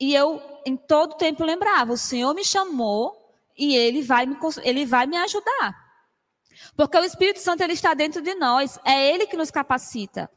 E 0.00 0.12
eu, 0.12 0.42
em 0.66 0.76
todo 0.76 1.16
tempo, 1.16 1.44
lembrava: 1.44 1.92
o 1.92 1.96
Senhor 1.96 2.34
me 2.34 2.44
chamou 2.44 3.14
e 3.56 3.76
ele 3.76 4.02
vai 4.02 4.26
me, 4.26 4.36
ele 4.64 4.84
vai 4.84 5.06
me 5.06 5.16
ajudar. 5.18 5.76
Porque 6.76 6.98
o 6.98 7.04
Espírito 7.04 7.38
Santo 7.38 7.62
ele 7.62 7.74
está 7.74 7.94
dentro 7.94 8.20
de 8.20 8.34
nós, 8.34 8.76
é 8.84 9.08
ele 9.08 9.28
que 9.28 9.36
nos 9.36 9.52
capacita. 9.52 10.28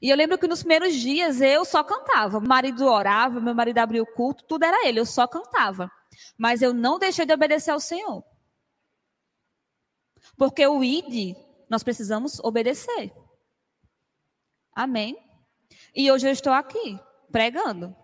E 0.00 0.08
eu 0.08 0.16
lembro 0.16 0.38
que 0.38 0.48
nos 0.48 0.60
primeiros 0.60 0.94
dias 0.94 1.42
eu 1.42 1.62
só 1.66 1.84
cantava. 1.84 2.40
Meu 2.40 2.48
marido 2.48 2.86
orava, 2.86 3.38
meu 3.38 3.54
marido 3.54 3.78
abria 3.78 4.02
o 4.02 4.06
culto, 4.14 4.44
tudo 4.48 4.64
era 4.64 4.88
ele, 4.88 4.98
eu 4.98 5.04
só 5.04 5.26
cantava. 5.26 5.90
Mas 6.38 6.62
eu 6.62 6.72
não 6.72 6.98
deixei 6.98 7.26
de 7.26 7.34
obedecer 7.34 7.70
ao 7.70 7.80
Senhor. 7.80 8.24
Porque 10.36 10.66
o 10.66 10.82
ID, 10.82 11.36
nós 11.68 11.82
precisamos 11.82 12.38
obedecer. 12.40 13.12
Amém? 14.74 15.16
E 15.94 16.10
hoje 16.10 16.26
eu 16.26 16.32
estou 16.32 16.52
aqui, 16.52 16.98
pregando. 17.30 17.94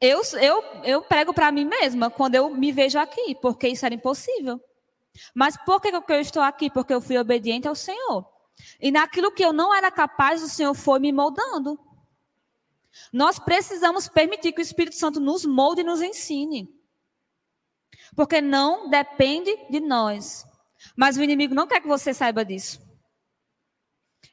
Eu, 0.00 0.20
eu, 0.40 0.62
eu 0.82 1.02
prego 1.02 1.32
para 1.32 1.52
mim 1.52 1.64
mesma 1.64 2.10
quando 2.10 2.34
eu 2.34 2.50
me 2.50 2.72
vejo 2.72 2.98
aqui, 2.98 3.36
porque 3.40 3.68
isso 3.68 3.86
era 3.86 3.94
impossível. 3.94 4.60
Mas 5.34 5.56
por 5.56 5.80
que 5.80 5.88
eu 5.88 6.20
estou 6.20 6.42
aqui? 6.42 6.70
Porque 6.70 6.92
eu 6.92 7.00
fui 7.00 7.16
obediente 7.18 7.68
ao 7.68 7.74
Senhor. 7.74 8.26
E 8.80 8.90
naquilo 8.90 9.32
que 9.32 9.44
eu 9.44 9.52
não 9.52 9.74
era 9.74 9.90
capaz, 9.90 10.42
o 10.42 10.48
Senhor 10.48 10.74
foi 10.74 10.98
me 10.98 11.12
moldando. 11.12 11.78
Nós 13.12 13.38
precisamos 13.38 14.08
permitir 14.08 14.52
que 14.52 14.60
o 14.60 14.62
Espírito 14.62 14.96
Santo 14.96 15.20
nos 15.20 15.44
molde 15.44 15.82
e 15.82 15.84
nos 15.84 16.02
ensine. 16.02 16.68
Porque 18.14 18.40
não 18.40 18.90
depende 18.90 19.56
de 19.70 19.80
nós. 19.80 20.44
Mas 20.96 21.16
o 21.16 21.22
inimigo 21.22 21.54
não 21.54 21.66
quer 21.66 21.80
que 21.80 21.88
você 21.88 22.12
saiba 22.12 22.44
disso. 22.44 22.80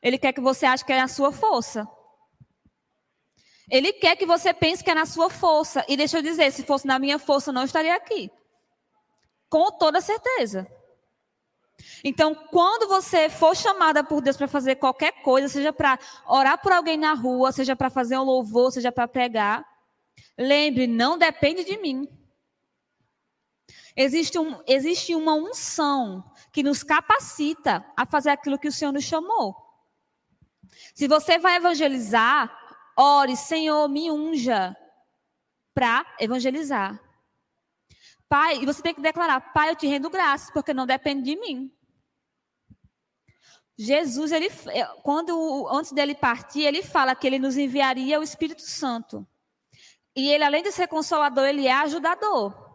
Ele 0.01 0.17
quer 0.17 0.33
que 0.33 0.41
você 0.41 0.65
ache 0.65 0.85
que 0.85 0.93
é 0.93 1.01
a 1.01 1.07
sua 1.07 1.31
força. 1.31 1.87
Ele 3.69 3.93
quer 3.93 4.15
que 4.15 4.25
você 4.25 4.53
pense 4.53 4.83
que 4.83 4.89
é 4.89 4.95
na 4.95 5.05
sua 5.05 5.29
força. 5.29 5.85
E 5.87 5.95
deixa 5.95 6.17
eu 6.17 6.21
dizer, 6.21 6.51
se 6.51 6.63
fosse 6.63 6.87
na 6.87 6.97
minha 6.97 7.19
força, 7.19 7.51
não 7.51 7.63
estaria 7.63 7.95
aqui. 7.95 8.31
Com 9.49 9.71
toda 9.71 10.01
certeza. 10.01 10.67
Então, 12.03 12.33
quando 12.33 12.87
você 12.87 13.29
for 13.29 13.55
chamada 13.55 14.03
por 14.03 14.21
Deus 14.21 14.37
para 14.37 14.47
fazer 14.47 14.75
qualquer 14.75 15.21
coisa, 15.21 15.47
seja 15.47 15.71
para 15.71 15.99
orar 16.27 16.61
por 16.61 16.71
alguém 16.71 16.97
na 16.97 17.13
rua, 17.13 17.51
seja 17.51 17.75
para 17.75 17.89
fazer 17.89 18.17
um 18.17 18.23
louvor, 18.23 18.71
seja 18.71 18.91
para 18.91 19.07
pregar, 19.07 19.65
lembre, 20.37 20.87
não 20.87 21.17
depende 21.17 21.63
de 21.63 21.77
mim. 21.77 22.07
Existe, 24.01 24.39
um, 24.39 24.63
existe 24.65 25.13
uma 25.13 25.33
unção 25.33 26.23
que 26.53 26.63
nos 26.63 26.83
capacita 26.83 27.85
a 27.97 28.05
fazer 28.05 28.29
aquilo 28.29 28.57
que 28.57 28.69
o 28.69 28.71
Senhor 28.71 28.93
nos 28.93 29.03
chamou. 29.03 29.53
Se 30.95 31.05
você 31.05 31.37
vai 31.37 31.57
evangelizar, 31.57 32.49
ore, 32.97 33.35
Senhor, 33.35 33.89
me 33.89 34.09
unja 34.09 34.73
para 35.73 36.05
evangelizar. 36.17 36.97
Pai, 38.29 38.59
e 38.61 38.65
você 38.65 38.81
tem 38.81 38.95
que 38.95 39.01
declarar: 39.01 39.51
Pai, 39.51 39.69
eu 39.69 39.75
te 39.75 39.85
rendo 39.85 40.09
graças, 40.09 40.49
porque 40.51 40.73
não 40.73 40.85
depende 40.85 41.23
de 41.23 41.35
mim. 41.35 41.69
Jesus, 43.77 44.31
ele, 44.31 44.47
é, 44.67 44.85
quando 45.03 45.67
antes 45.69 45.91
dele 45.91 46.15
partir, 46.15 46.61
ele 46.61 46.81
fala 46.81 47.13
que 47.13 47.27
ele 47.27 47.37
nos 47.37 47.57
enviaria 47.57 48.17
o 48.17 48.23
Espírito 48.23 48.61
Santo. 48.61 49.27
E 50.15 50.29
ele, 50.29 50.45
além 50.45 50.63
de 50.63 50.71
ser 50.71 50.87
consolador, 50.87 51.45
ele 51.45 51.67
é 51.67 51.73
ajudador. 51.73 52.68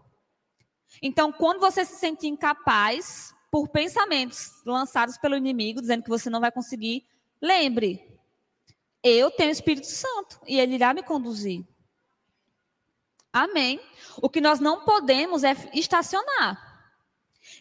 Então, 1.02 1.32
quando 1.32 1.60
você 1.60 1.84
se 1.84 1.96
sentir 1.96 2.28
incapaz 2.28 3.34
por 3.50 3.68
pensamentos 3.68 4.62
lançados 4.64 5.18
pelo 5.18 5.36
inimigo, 5.36 5.80
dizendo 5.80 6.02
que 6.02 6.08
você 6.08 6.30
não 6.30 6.40
vai 6.40 6.50
conseguir, 6.50 7.06
lembre: 7.40 8.14
eu 9.02 9.30
tenho 9.30 9.50
o 9.50 9.52
Espírito 9.52 9.86
Santo 9.86 10.40
e 10.46 10.58
ele 10.58 10.74
irá 10.76 10.94
me 10.94 11.02
conduzir. 11.02 11.64
Amém. 13.32 13.80
O 14.22 14.30
que 14.30 14.40
nós 14.40 14.60
não 14.60 14.84
podemos 14.84 15.44
é 15.44 15.54
estacionar. 15.74 16.74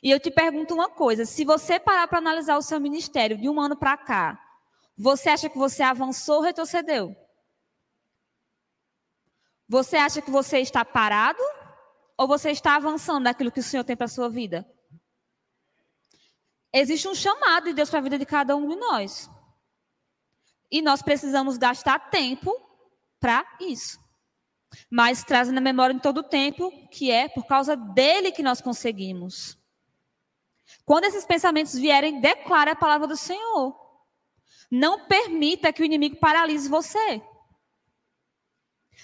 E 0.01 0.09
eu 0.09 0.19
te 0.19 0.31
pergunto 0.31 0.73
uma 0.73 0.89
coisa: 0.89 1.25
se 1.25 1.43
você 1.43 1.79
parar 1.79 2.07
para 2.07 2.19
analisar 2.19 2.57
o 2.57 2.61
seu 2.61 2.79
ministério 2.79 3.37
de 3.37 3.49
um 3.49 3.59
ano 3.59 3.75
para 3.75 3.97
cá, 3.97 4.39
você 4.97 5.29
acha 5.29 5.49
que 5.49 5.57
você 5.57 5.83
avançou 5.83 6.37
ou 6.37 6.41
retrocedeu? 6.41 7.15
Você 9.67 9.97
acha 9.97 10.21
que 10.21 10.29
você 10.29 10.59
está 10.59 10.85
parado 10.85 11.41
ou 12.17 12.27
você 12.27 12.51
está 12.51 12.75
avançando 12.75 13.23
naquilo 13.23 13.51
que 13.51 13.59
o 13.59 13.63
Senhor 13.63 13.83
tem 13.83 13.95
para 13.95 14.05
a 14.05 14.09
sua 14.09 14.29
vida? 14.29 14.67
Existe 16.71 17.07
um 17.07 17.15
chamado 17.15 17.65
de 17.65 17.73
Deus 17.73 17.89
para 17.89 17.99
a 17.99 18.03
vida 18.03 18.17
de 18.17 18.25
cada 18.25 18.55
um 18.55 18.67
de 18.67 18.75
nós. 18.75 19.29
E 20.71 20.81
nós 20.81 21.01
precisamos 21.01 21.57
gastar 21.57 22.09
tempo 22.09 22.51
para 23.19 23.45
isso 23.59 24.03
mas 24.89 25.23
traz 25.23 25.49
na 25.51 25.61
memória 25.61 25.93
em 25.93 25.99
todo 25.99 26.19
o 26.19 26.23
tempo 26.23 26.71
que 26.89 27.11
é 27.11 27.27
por 27.27 27.45
causa 27.45 27.75
dele 27.75 28.31
que 28.31 28.43
nós 28.43 28.61
conseguimos. 28.61 29.57
Quando 30.85 31.05
esses 31.05 31.25
pensamentos 31.25 31.73
vierem, 31.73 32.19
declare 32.19 32.71
a 32.71 32.75
palavra 32.75 33.07
do 33.07 33.15
Senhor. 33.15 33.75
Não 34.69 35.05
permita 35.05 35.71
que 35.71 35.81
o 35.81 35.85
inimigo 35.85 36.17
paralise 36.17 36.69
você. 36.69 37.21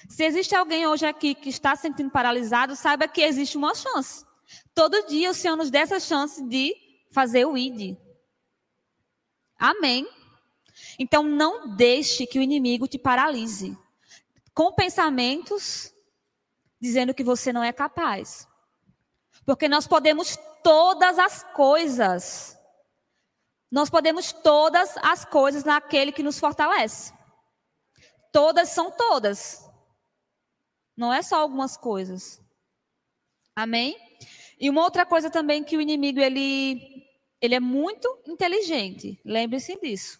Se 0.08 0.24
existe 0.24 0.56
alguém 0.56 0.88
hoje 0.88 1.06
aqui 1.06 1.36
que 1.36 1.50
está 1.50 1.76
se 1.76 1.84
sentindo 1.84 2.10
paralisado, 2.10 2.76
saiba 2.76 3.08
que 3.08 3.22
existe 3.22 3.58
uma 3.58 3.76
chance. 3.76 4.26
Todo 4.74 5.06
dia 5.08 5.30
o 5.30 5.34
Senhor 5.34 5.56
nos 5.56 5.70
dá 5.70 5.80
essa 5.80 6.00
chance 6.00 6.44
de 6.48 6.76
fazer 7.12 7.46
o 7.46 7.58
ID. 7.58 7.98
Amém. 9.58 10.08
Então 10.98 11.24
não 11.24 11.76
deixe 11.76 12.26
que 12.26 12.40
o 12.40 12.42
inimigo 12.42 12.88
te 12.88 12.98
paralise 12.98 13.78
com 14.54 14.74
pensamentos 14.74 15.94
dizendo 16.80 17.14
que 17.14 17.24
você 17.24 17.52
não 17.52 17.64
é 17.64 17.74
capaz. 17.74 18.48
Porque 19.46 19.68
nós 19.68 19.88
podemos 19.88 20.38
todas 20.64 21.20
as 21.20 21.44
coisas. 21.54 22.58
Nós 23.72 23.90
podemos 23.90 24.32
todas 24.32 24.96
as 24.98 25.26
coisas 25.26 25.64
naquele 25.64 26.12
que 26.12 26.24
nos 26.24 26.40
fortalece. 26.40 27.14
Todas 28.32 28.70
são 28.70 28.92
todas. 28.92 29.69
Não 31.00 31.14
é 31.14 31.22
só 31.22 31.40
algumas 31.40 31.78
coisas. 31.78 32.42
Amém? 33.56 33.98
E 34.60 34.70
uma 34.70 34.84
outra 34.84 35.06
coisa 35.06 35.30
também 35.30 35.64
que 35.64 35.78
o 35.78 35.82
inimigo 35.82 36.20
ele 36.20 37.08
ele 37.40 37.56
é 37.56 37.60
muito 37.62 38.22
inteligente. 38.28 39.18
Lembre-se 39.24 39.80
disso. 39.80 40.20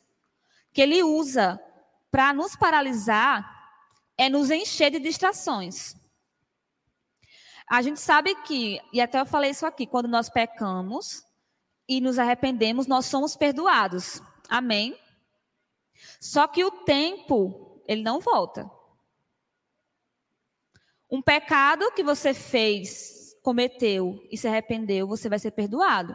Que 0.72 0.82
ele 0.82 1.04
usa 1.04 1.62
para 2.10 2.32
nos 2.32 2.56
paralisar 2.56 3.46
é 4.18 4.30
nos 4.30 4.50
encher 4.50 4.90
de 4.90 5.00
distrações. 5.00 5.98
A 7.70 7.82
gente 7.82 8.00
sabe 8.00 8.34
que, 8.44 8.80
e 8.94 9.02
até 9.02 9.20
eu 9.20 9.26
falei 9.26 9.52
isso 9.52 9.66
aqui, 9.66 9.86
quando 9.86 10.08
nós 10.08 10.30
pecamos 10.30 11.26
e 11.90 12.00
nos 12.00 12.18
arrependemos, 12.18 12.88
nós 12.88 13.06
somos 13.06 13.36
perdoados. 13.36 14.22
Amém? 14.48 14.98
Só 16.22 16.48
que 16.48 16.64
o 16.64 16.72
tempo, 16.72 17.84
ele 17.86 18.02
não 18.02 18.22
volta. 18.22 18.79
Um 21.10 21.22
pecado 21.22 21.92
que 21.94 22.04
você 22.04 22.34
fez, 22.34 23.36
cometeu 23.42 24.20
e 24.32 24.38
se 24.38 24.48
arrependeu, 24.48 25.08
você 25.08 25.28
vai 25.28 25.40
ser 25.40 25.52
perdoado. 25.52 26.14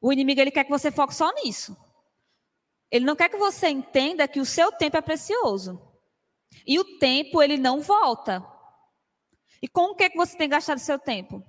O 0.00 0.12
inimigo 0.12 0.40
ele 0.40 0.50
quer 0.50 0.64
que 0.64 0.70
você 0.70 0.90
foque 0.90 1.14
só 1.14 1.32
nisso. 1.32 1.76
Ele 2.90 3.04
não 3.04 3.16
quer 3.16 3.28
que 3.28 3.36
você 3.36 3.68
entenda 3.68 4.28
que 4.28 4.40
o 4.40 4.44
seu 4.44 4.70
tempo 4.72 4.96
é 4.96 5.00
precioso. 5.00 5.80
E 6.66 6.78
o 6.78 6.98
tempo 6.98 7.42
ele 7.42 7.56
não 7.56 7.80
volta. 7.80 8.44
E 9.62 9.68
com 9.68 9.92
o 9.92 9.94
que, 9.94 10.10
que 10.10 10.16
você 10.16 10.36
tem 10.36 10.48
gastado 10.48 10.78
seu 10.78 10.98
tempo? 10.98 11.42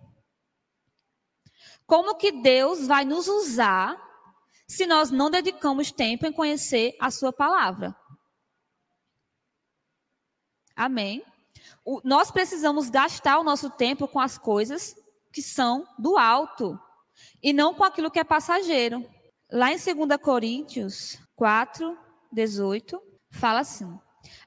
Como 1.85 2.15
que 2.15 2.31
Deus 2.31 2.87
vai 2.87 3.05
nos 3.05 3.27
usar 3.27 4.01
se 4.67 4.87
nós 4.87 5.11
não 5.11 5.29
dedicamos 5.29 5.91
tempo 5.91 6.25
em 6.25 6.31
conhecer 6.31 6.95
a 6.99 7.11
sua 7.11 7.31
palavra? 7.31 7.95
Amém? 10.75 11.23
O, 11.85 12.01
nós 12.03 12.31
precisamos 12.31 12.89
gastar 12.89 13.39
o 13.39 13.43
nosso 13.43 13.69
tempo 13.69 14.07
com 14.07 14.19
as 14.19 14.39
coisas 14.39 14.95
que 15.31 15.41
são 15.41 15.87
do 15.99 16.17
alto 16.17 16.79
e 17.43 17.53
não 17.53 17.75
com 17.75 17.83
aquilo 17.83 18.09
que 18.09 18.19
é 18.19 18.23
passageiro. 18.23 19.07
Lá 19.51 19.71
em 19.71 19.77
2 19.77 20.19
Coríntios 20.19 21.19
4, 21.35 21.95
18, 22.31 22.99
fala 23.29 23.59
assim: 23.59 23.99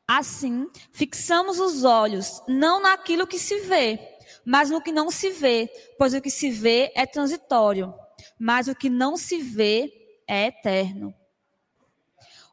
Assim, 0.07 0.66
fixamos 0.92 1.61
os 1.61 1.85
olhos 1.85 2.42
não 2.49 2.80
naquilo 2.80 3.26
que 3.26 3.38
se 3.38 3.61
vê, 3.61 4.18
mas 4.45 4.71
no 4.71 4.83
que 4.83 4.90
não 4.90 5.11
se 5.11 5.30
vê, 5.30 5.71
pois 5.97 6.14
o 6.14 6.21
que 6.21 6.30
se 6.30 6.50
vê 6.50 6.90
é 6.97 7.07
transitório, 7.07 7.95
mas 8.38 8.66
o 8.66 8.75
que 8.75 8.90
não 8.90 9.16
se 9.16 9.38
vê 9.38 9.92
é 10.26 10.47
eterno. 10.47 11.14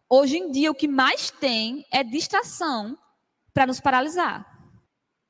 Hoje 0.07 0.37
em 0.37 0.51
dia, 0.51 0.69
o 0.69 0.75
que 0.75 0.87
mais 0.87 1.31
tem 1.31 1.83
é 1.91 2.03
distração 2.03 2.95
para 3.51 3.65
nos 3.65 3.79
paralisar. 3.79 4.54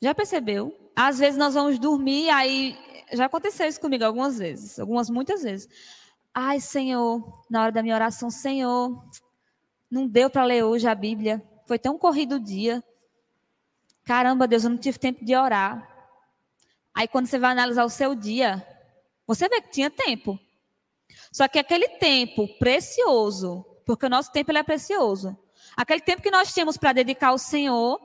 Já 0.01 0.13
percebeu? 0.13 0.75
Às 0.95 1.19
vezes 1.19 1.37
nós 1.37 1.53
vamos 1.53 1.79
dormir, 1.79 2.29
aí 2.29 2.77
já 3.11 3.25
aconteceu 3.25 3.67
isso 3.67 3.79
comigo 3.79 4.03
algumas 4.03 4.37
vezes, 4.37 4.79
algumas 4.79 5.09
muitas 5.09 5.43
vezes. 5.43 5.67
Ai, 6.33 6.59
Senhor, 6.59 7.43
na 7.49 7.63
hora 7.63 7.71
da 7.71 7.81
minha 7.81 7.95
oração, 7.95 8.29
Senhor, 8.29 9.03
não 9.89 10.07
deu 10.07 10.29
para 10.29 10.43
ler 10.43 10.63
hoje 10.63 10.87
a 10.87 10.95
Bíblia. 10.95 11.43
Foi 11.65 11.79
tão 11.79 11.97
corrido 11.97 12.35
o 12.35 12.39
dia. 12.39 12.83
Caramba, 14.03 14.47
Deus, 14.47 14.63
eu 14.63 14.69
não 14.69 14.77
tive 14.77 14.99
tempo 14.99 15.23
de 15.23 15.35
orar. 15.35 15.89
Aí 16.93 17.07
quando 17.07 17.27
você 17.27 17.39
vai 17.39 17.51
analisar 17.51 17.83
o 17.83 17.89
seu 17.89 18.15
dia, 18.15 18.65
você 19.25 19.49
vê 19.49 19.61
que 19.61 19.69
tinha 19.69 19.89
tempo. 19.89 20.39
Só 21.31 21.47
que 21.47 21.59
aquele 21.59 21.87
tempo 21.97 22.47
precioso, 22.59 23.65
porque 23.85 24.05
o 24.05 24.09
nosso 24.09 24.31
tempo 24.31 24.51
é 24.51 24.63
precioso. 24.63 25.37
Aquele 25.75 26.01
tempo 26.01 26.21
que 26.21 26.31
nós 26.31 26.53
tínhamos 26.53 26.77
para 26.77 26.93
dedicar 26.93 27.29
ao 27.29 27.37
Senhor, 27.37 27.99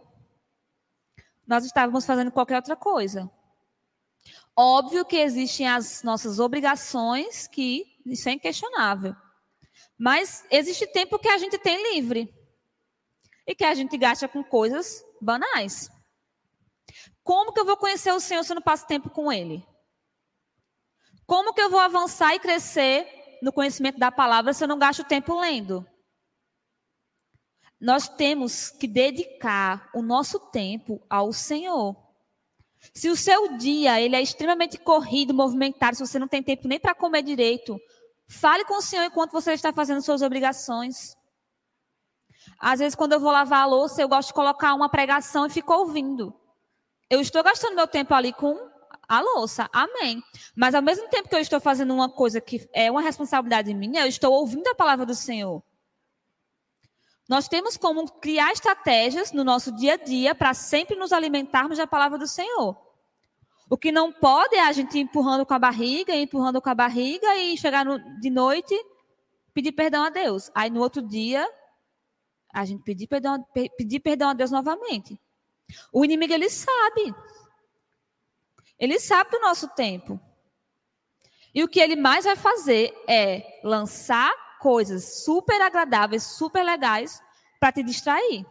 nós 1.51 1.65
estávamos 1.65 2.07
fazendo 2.07 2.31
qualquer 2.31 2.55
outra 2.55 2.77
coisa. 2.77 3.29
Óbvio 4.57 5.05
que 5.05 5.17
existem 5.17 5.67
as 5.67 6.05
nossas 6.05 6.39
obrigações, 6.39 7.49
que 7.49 7.85
isso 8.07 8.29
é 8.29 8.33
inquestionável. 8.33 9.17
Mas 9.99 10.45
existe 10.49 10.87
tempo 10.87 11.19
que 11.19 11.29
a 11.29 11.39
gente 11.39 11.59
tem 11.59 11.93
livre 11.93 12.33
e 13.45 13.53
que 13.53 13.65
a 13.65 13.75
gente 13.75 13.99
gasta 13.99 14.29
com 14.29 14.45
coisas 14.45 15.03
banais. 15.21 15.91
Como 17.25 17.53
que 17.53 17.59
eu 17.59 17.67
vou 17.67 17.77
conhecer 17.77 18.13
o 18.13 18.21
Senhor 18.21 18.45
se 18.45 18.53
eu 18.53 18.55
não 18.55 18.63
passo 18.63 18.87
tempo 18.87 19.11
com 19.11 19.33
Ele? 19.33 19.67
Como 21.27 21.53
que 21.53 21.61
eu 21.61 21.69
vou 21.69 21.81
avançar 21.81 22.33
e 22.33 22.39
crescer 22.39 23.09
no 23.43 23.53
conhecimento 23.53 23.99
da 23.99 24.13
palavra 24.13 24.53
se 24.53 24.63
eu 24.63 24.69
não 24.69 24.79
gasto 24.79 25.03
tempo 25.03 25.41
lendo? 25.41 25.85
Nós 27.81 28.09
temos 28.09 28.69
que 28.69 28.87
dedicar 28.87 29.89
o 29.95 30.03
nosso 30.03 30.39
tempo 30.39 31.01
ao 31.09 31.33
Senhor. 31.33 31.97
Se 32.93 33.09
o 33.09 33.17
seu 33.17 33.57
dia 33.57 34.01
ele 34.01 34.17
é 34.17 34.23
extremamente 34.23 34.79
corrido, 34.79 35.33
movimentado, 35.33 35.97
se 35.97 36.07
você 36.07 36.19
não 36.19 36.29
tem 36.29 36.43
tempo 36.43 36.69
nem 36.69 36.79
para 36.79 36.95
comer 36.95 37.23
direito, 37.23 37.81
fale 38.29 38.65
com 38.65 38.75
o 38.75 38.83
Senhor 38.83 39.05
enquanto 39.05 39.33
você 39.33 39.53
está 39.53 39.73
fazendo 39.73 40.03
suas 40.03 40.23
obrigações. 40.23 41.17
Às 42.59 42.81
vezes, 42.81 42.95
quando 42.95 43.13
eu 43.13 43.21
vou 43.21 43.31
lavar 43.31 43.63
a 43.63 43.67
louça, 43.67 44.03
eu 44.03 44.09
gosto 44.09 44.29
de 44.29 44.35
colocar 44.35 44.75
uma 44.75 44.89
pregação 44.89 45.47
e 45.47 45.51
fico 45.51 45.73
ouvindo. 45.73 46.35
Eu 47.09 47.21
estou 47.21 47.43
gastando 47.43 47.77
meu 47.77 47.87
tempo 47.87 48.15
ali 48.15 48.33
com 48.33 48.57
a 49.09 49.21
louça, 49.21 49.69
amém. 49.73 50.23
Mas 50.55 50.75
ao 50.75 50.83
mesmo 50.83 51.09
tempo 51.09 51.29
que 51.29 51.35
eu 51.35 51.41
estou 51.41 51.61
fazendo 51.61 51.93
uma 51.95 52.09
coisa 52.09 52.41
que 52.41 52.69
é 52.73 52.91
uma 52.91 53.01
responsabilidade 53.01 53.73
minha, 53.75 54.03
eu 54.03 54.07
estou 54.07 54.33
ouvindo 54.33 54.69
a 54.69 54.75
palavra 54.75 55.05
do 55.05 55.15
Senhor. 55.15 55.63
Nós 57.31 57.47
temos 57.47 57.77
como 57.77 58.11
criar 58.11 58.51
estratégias 58.51 59.31
no 59.31 59.45
nosso 59.45 59.71
dia 59.71 59.93
a 59.93 59.97
dia 59.97 60.35
para 60.35 60.53
sempre 60.53 60.97
nos 60.97 61.13
alimentarmos 61.13 61.79
da 61.79 61.87
palavra 61.87 62.19
do 62.19 62.27
Senhor. 62.27 62.77
O 63.71 63.79
que 63.79 63.93
não 63.93 64.13
pode 64.13 64.57
é 64.57 64.67
a 64.67 64.73
gente 64.73 64.99
empurrando 64.99 65.47
com 65.47 65.55
a 65.55 65.59
barriga, 65.61 66.13
empurrando 66.13 66.61
com 66.61 66.69
a 66.69 66.75
barriga 66.75 67.37
e 67.37 67.57
chegar 67.57 67.85
no, 67.85 68.01
de 68.19 68.29
noite 68.31 68.77
pedir 69.55 69.71
perdão 69.71 70.03
a 70.03 70.11
Deus. 70.11 70.51
Aí 70.53 70.71
no 70.71 70.81
outro 70.81 71.01
dia 71.01 71.49
a 72.53 72.65
gente 72.65 72.83
pedir 72.83 73.07
perdão, 73.07 73.47
pedir 73.79 74.01
perdão 74.01 74.31
a 74.31 74.35
Deus 74.35 74.51
novamente. 74.51 75.17
O 75.93 76.05
inimigo 76.05 76.33
ele 76.33 76.51
sabe. 76.51 77.15
Ele 78.77 78.99
sabe 78.99 79.31
do 79.31 79.39
nosso 79.39 79.69
tempo. 79.69 80.21
E 81.55 81.63
o 81.63 81.69
que 81.69 81.79
ele 81.79 81.95
mais 81.95 82.25
vai 82.25 82.35
fazer 82.35 82.93
é 83.07 83.61
lançar 83.63 84.50
coisas 84.61 85.25
super 85.25 85.61
agradáveis, 85.61 86.23
super 86.23 86.63
legais, 86.63 87.21
para 87.59 87.73
te 87.73 87.83
distrair. 87.83 88.47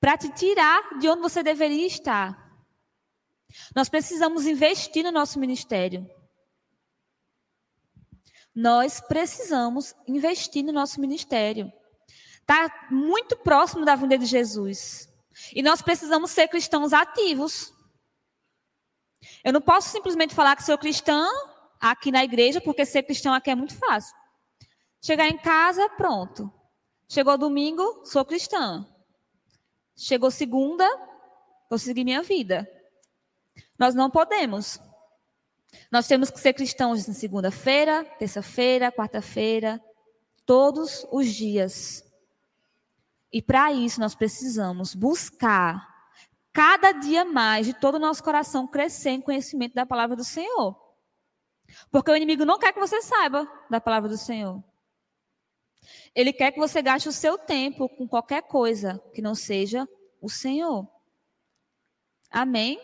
Para 0.00 0.18
te 0.18 0.28
tirar 0.30 0.98
de 0.98 1.08
onde 1.08 1.22
você 1.22 1.42
deveria 1.42 1.86
estar. 1.86 2.42
Nós 3.74 3.88
precisamos 3.88 4.46
investir 4.46 5.04
no 5.04 5.12
nosso 5.12 5.38
ministério. 5.38 6.08
Nós 8.54 9.00
precisamos 9.00 9.94
investir 10.06 10.62
no 10.62 10.72
nosso 10.72 11.00
ministério. 11.00 11.72
Está 12.40 12.88
muito 12.90 13.36
próximo 13.36 13.84
da 13.84 13.94
vinda 13.94 14.18
de 14.18 14.26
Jesus. 14.26 15.08
E 15.54 15.62
nós 15.62 15.80
precisamos 15.80 16.30
ser 16.30 16.48
cristãos 16.48 16.92
ativos. 16.92 17.72
Eu 19.44 19.52
não 19.52 19.60
posso 19.60 19.88
simplesmente 19.88 20.34
falar 20.34 20.56
que 20.56 20.64
sou 20.64 20.76
cristã 20.76 21.26
aqui 21.80 22.10
na 22.10 22.24
igreja, 22.24 22.60
porque 22.60 22.84
ser 22.84 23.04
cristão 23.04 23.32
aqui 23.32 23.50
é 23.50 23.54
muito 23.54 23.76
fácil. 23.78 24.14
Chegar 25.04 25.28
em 25.28 25.36
casa, 25.36 25.88
pronto. 25.90 26.50
Chegou 27.08 27.36
domingo, 27.36 28.02
sou 28.04 28.24
cristã. 28.24 28.86
Chegou 29.96 30.30
segunda, 30.30 30.88
vou 31.68 31.78
seguir 31.78 32.04
minha 32.04 32.22
vida. 32.22 32.70
Nós 33.76 33.96
não 33.96 34.08
podemos. 34.08 34.78
Nós 35.90 36.06
temos 36.06 36.30
que 36.30 36.38
ser 36.38 36.52
cristãos 36.52 37.08
em 37.08 37.12
segunda-feira, 37.12 38.04
terça-feira, 38.16 38.92
quarta-feira, 38.92 39.82
todos 40.46 41.04
os 41.10 41.26
dias. 41.26 42.04
E 43.32 43.42
para 43.42 43.72
isso 43.72 43.98
nós 43.98 44.14
precisamos 44.14 44.94
buscar 44.94 45.84
cada 46.52 46.92
dia 46.92 47.24
mais 47.24 47.66
de 47.66 47.74
todo 47.74 47.96
o 47.96 47.98
nosso 47.98 48.22
coração 48.22 48.68
crescer 48.68 49.10
em 49.10 49.20
conhecimento 49.20 49.74
da 49.74 49.84
palavra 49.84 50.14
do 50.14 50.24
Senhor. 50.24 50.80
Porque 51.90 52.10
o 52.10 52.16
inimigo 52.16 52.44
não 52.44 52.58
quer 52.58 52.72
que 52.72 52.80
você 52.80 53.02
saiba 53.02 53.50
da 53.68 53.80
palavra 53.80 54.08
do 54.08 54.16
Senhor. 54.16 54.62
Ele 56.14 56.32
quer 56.32 56.52
que 56.52 56.58
você 56.58 56.82
gaste 56.82 57.08
o 57.08 57.12
seu 57.12 57.38
tempo 57.38 57.88
com 57.88 58.06
qualquer 58.06 58.42
coisa 58.42 59.02
que 59.14 59.22
não 59.22 59.34
seja 59.34 59.88
o 60.20 60.28
Senhor. 60.28 60.86
Amém? 62.30 62.80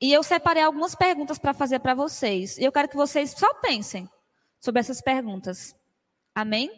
E 0.00 0.12
eu 0.12 0.22
separei 0.22 0.62
algumas 0.62 0.94
perguntas 0.94 1.38
para 1.38 1.54
fazer 1.54 1.80
para 1.80 1.94
vocês. 1.94 2.58
E 2.58 2.64
eu 2.64 2.72
quero 2.72 2.88
que 2.88 2.96
vocês 2.96 3.30
só 3.30 3.54
pensem 3.54 4.08
sobre 4.60 4.80
essas 4.80 5.00
perguntas. 5.00 5.74
Amém? 6.34 6.70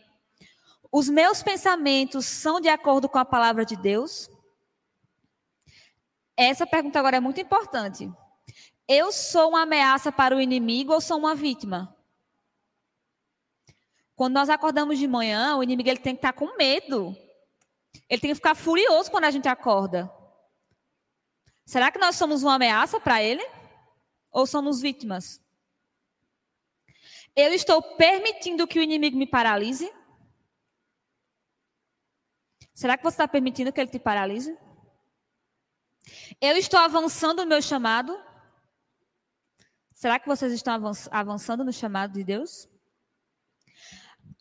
Os 0.91 1.09
meus 1.09 1.43
pensamentos 1.43 2.25
são 2.27 2.61
de 2.61 2.69
acordo 2.69 3.09
com 3.09 3.19
a 3.19 3.25
palavra 3.25 3.65
de 3.65 3.77
Deus? 3.77 4.31
Essa 6.37 6.67
pergunta 6.67 6.99
agora 6.99 7.17
é 7.17 7.21
muito 7.21 7.41
importante. 7.41 8.11
Eu 8.87 9.13
sou 9.13 9.51
uma 9.51 9.63
ameaça 9.63 10.11
para 10.11 10.35
o 10.35 10.41
inimigo 10.41 10.93
ou 10.93 11.01
sou 11.01 11.19
uma 11.19 11.35
vítima? 11.35 11.95
Quando 14.19 14.35
nós 14.35 14.51
acordamos 14.51 14.99
de 14.99 15.07
manhã, 15.07 15.57
o 15.57 15.63
inimigo 15.63 15.89
ele 15.89 16.01
tem 16.01 16.13
que 16.13 16.19
estar 16.19 16.33
com 16.33 16.57
medo. 16.57 17.17
Ele 18.09 18.21
tem 18.21 18.31
que 18.31 18.35
ficar 18.35 18.57
furioso 18.57 19.09
quando 19.13 19.27
a 19.27 19.31
gente 19.31 19.47
acorda. 19.47 20.13
Será 21.65 21.93
que 21.93 22.01
nós 22.01 22.17
somos 22.17 22.43
uma 22.43 22.57
ameaça 22.57 22.99
para 22.99 23.23
ele? 23.23 23.49
Ou 24.33 24.45
somos 24.45 24.81
vítimas? 24.81 25.41
Eu 27.37 27.53
estou 27.53 27.81
permitindo 27.95 28.67
que 28.67 28.81
o 28.81 28.83
inimigo 28.83 29.17
me 29.17 29.25
paralise? 29.25 29.89
Será 32.75 32.99
que 32.99 33.05
você 33.05 33.15
está 33.15 33.29
permitindo 33.29 33.73
que 33.73 33.81
ele 33.81 33.89
te 33.89 34.01
paralise? 34.01 34.59
Eu 36.41 36.57
estou 36.57 36.81
avançando 36.81 37.43
no 37.43 37.49
meu 37.49 37.63
chamado? 37.63 38.21
Será 39.93 40.19
que 40.19 40.27
vocês 40.27 40.53
estão 40.53 40.75
avançando 41.13 41.65
no 41.65 41.73
chamado 41.73 42.15
de 42.15 42.25
Deus? 42.25 42.69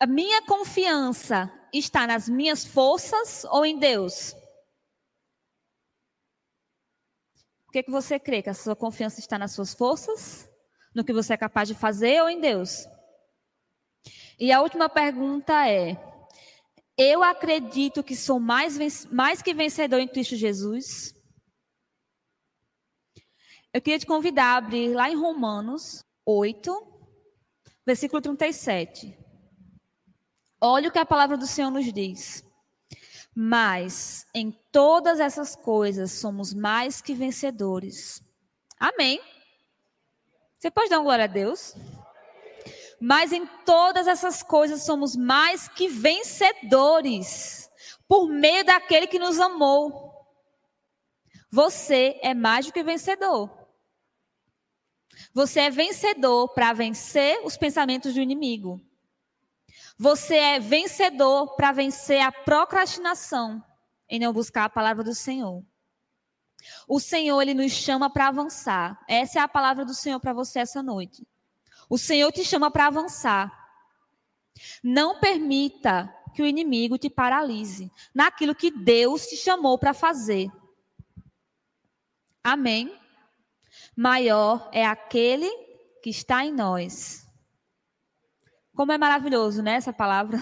A 0.00 0.06
minha 0.06 0.40
confiança 0.42 1.52
está 1.72 2.06
nas 2.06 2.28
minhas 2.28 2.64
forças 2.64 3.44
ou 3.44 3.66
em 3.66 3.78
Deus? 3.78 4.32
O 7.66 7.72
que, 7.72 7.82
que 7.82 7.90
você 7.90 8.18
crê? 8.18 8.40
Que 8.40 8.48
a 8.48 8.54
sua 8.54 8.76
confiança 8.76 9.18
está 9.18 9.36
nas 9.36 9.52
suas 9.52 9.74
forças? 9.74 10.48
No 10.94 11.04
que 11.04 11.12
você 11.12 11.34
é 11.34 11.36
capaz 11.36 11.66
de 11.68 11.74
fazer 11.74 12.22
ou 12.22 12.30
em 12.30 12.40
Deus? 12.40 12.86
E 14.38 14.52
a 14.52 14.62
última 14.62 14.88
pergunta 14.88 15.68
é: 15.68 15.96
Eu 16.96 17.24
acredito 17.24 18.04
que 18.04 18.14
sou 18.14 18.38
mais, 18.38 19.04
mais 19.06 19.42
que 19.42 19.52
vencedor 19.52 19.98
em 19.98 20.08
Cristo 20.08 20.36
Jesus? 20.36 21.12
Eu 23.74 23.82
queria 23.82 23.98
te 23.98 24.06
convidar 24.06 24.54
a 24.54 24.56
abrir 24.58 24.94
lá 24.94 25.10
em 25.10 25.16
Romanos 25.16 26.04
8, 26.24 26.72
versículo 27.84 28.22
37. 28.22 29.27
Olha 30.60 30.88
o 30.88 30.92
que 30.92 30.98
a 30.98 31.06
palavra 31.06 31.36
do 31.36 31.46
Senhor 31.46 31.70
nos 31.70 31.92
diz. 31.92 32.44
Mas 33.34 34.26
em 34.34 34.50
todas 34.72 35.20
essas 35.20 35.54
coisas 35.54 36.12
somos 36.12 36.52
mais 36.52 37.00
que 37.00 37.14
vencedores. 37.14 38.22
Amém. 38.78 39.20
Você 40.58 40.70
pode 40.70 40.90
dar 40.90 40.98
glória 40.98 41.24
a 41.24 41.28
Deus? 41.28 41.74
Mas 43.00 43.32
em 43.32 43.46
todas 43.64 44.08
essas 44.08 44.42
coisas 44.42 44.82
somos 44.82 45.14
mais 45.14 45.68
que 45.68 45.88
vencedores 45.88 47.70
por 48.08 48.28
meio 48.28 48.64
daquele 48.64 49.06
que 49.06 49.20
nos 49.20 49.38
amou. 49.38 50.08
Você 51.50 52.18
é 52.22 52.34
mais 52.34 52.66
do 52.66 52.72
que 52.72 52.82
vencedor. 52.82 53.50
Você 55.32 55.60
é 55.60 55.70
vencedor 55.70 56.48
para 56.48 56.72
vencer 56.72 57.40
os 57.44 57.56
pensamentos 57.56 58.14
do 58.14 58.20
inimigo. 58.20 58.80
Você 59.98 60.36
é 60.36 60.60
vencedor 60.60 61.56
para 61.56 61.72
vencer 61.72 62.20
a 62.20 62.32
procrastinação 62.32 63.62
em 64.08 64.18
não 64.18 64.32
buscar 64.32 64.64
a 64.64 64.70
palavra 64.70 65.04
do 65.04 65.14
Senhor. 65.14 65.64
O 66.86 66.98
Senhor, 66.98 67.40
ele 67.40 67.54
nos 67.54 67.72
chama 67.72 68.10
para 68.10 68.28
avançar. 68.28 68.98
Essa 69.08 69.40
é 69.40 69.42
a 69.42 69.48
palavra 69.48 69.84
do 69.84 69.94
Senhor 69.94 70.18
para 70.20 70.32
você 70.32 70.60
essa 70.60 70.82
noite. 70.82 71.26
O 71.88 71.98
Senhor 71.98 72.30
te 72.32 72.44
chama 72.44 72.70
para 72.70 72.86
avançar. 72.86 73.52
Não 74.82 75.20
permita 75.20 76.12
que 76.34 76.42
o 76.42 76.46
inimigo 76.46 76.98
te 76.98 77.08
paralise 77.10 77.90
naquilo 78.14 78.54
que 78.54 78.70
Deus 78.70 79.26
te 79.26 79.36
chamou 79.36 79.78
para 79.78 79.94
fazer. 79.94 80.50
Amém. 82.42 82.96
Maior 83.96 84.68
é 84.72 84.86
aquele 84.86 85.50
que 86.02 86.10
está 86.10 86.44
em 86.44 86.52
nós 86.52 87.27
como 88.78 88.92
é 88.92 88.96
maravilhoso, 88.96 89.60
né, 89.60 89.72
essa 89.72 89.92
palavra? 89.92 90.38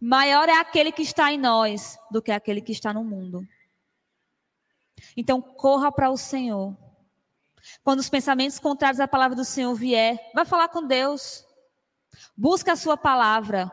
Maior 0.00 0.48
é 0.48 0.60
aquele 0.60 0.92
que 0.92 1.02
está 1.02 1.32
em 1.32 1.38
nós 1.38 1.98
do 2.08 2.22
que 2.22 2.30
aquele 2.30 2.60
que 2.60 2.70
está 2.70 2.92
no 2.92 3.02
mundo. 3.02 3.44
Então, 5.16 5.42
corra 5.42 5.90
para 5.90 6.08
o 6.08 6.16
Senhor. 6.16 6.76
Quando 7.82 7.98
os 7.98 8.08
pensamentos 8.08 8.60
contrários 8.60 9.00
à 9.00 9.08
palavra 9.08 9.34
do 9.34 9.44
Senhor 9.44 9.74
vier, 9.74 10.30
vai 10.32 10.44
falar 10.44 10.68
com 10.68 10.86
Deus. 10.86 11.44
Busca 12.36 12.74
a 12.74 12.76
sua 12.76 12.96
palavra. 12.96 13.72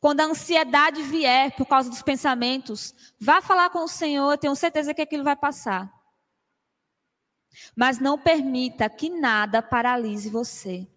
Quando 0.00 0.22
a 0.22 0.24
ansiedade 0.24 1.00
vier 1.00 1.54
por 1.54 1.66
causa 1.66 1.88
dos 1.88 2.02
pensamentos, 2.02 2.92
vá 3.20 3.40
falar 3.40 3.70
com 3.70 3.84
o 3.84 3.88
Senhor, 3.88 4.32
eu 4.32 4.38
tenho 4.38 4.56
certeza 4.56 4.92
que 4.92 5.02
aquilo 5.02 5.22
vai 5.22 5.36
passar. 5.36 5.88
Mas 7.76 8.00
não 8.00 8.18
permita 8.18 8.90
que 8.90 9.08
nada 9.08 9.62
paralise 9.62 10.28
você. 10.28 10.88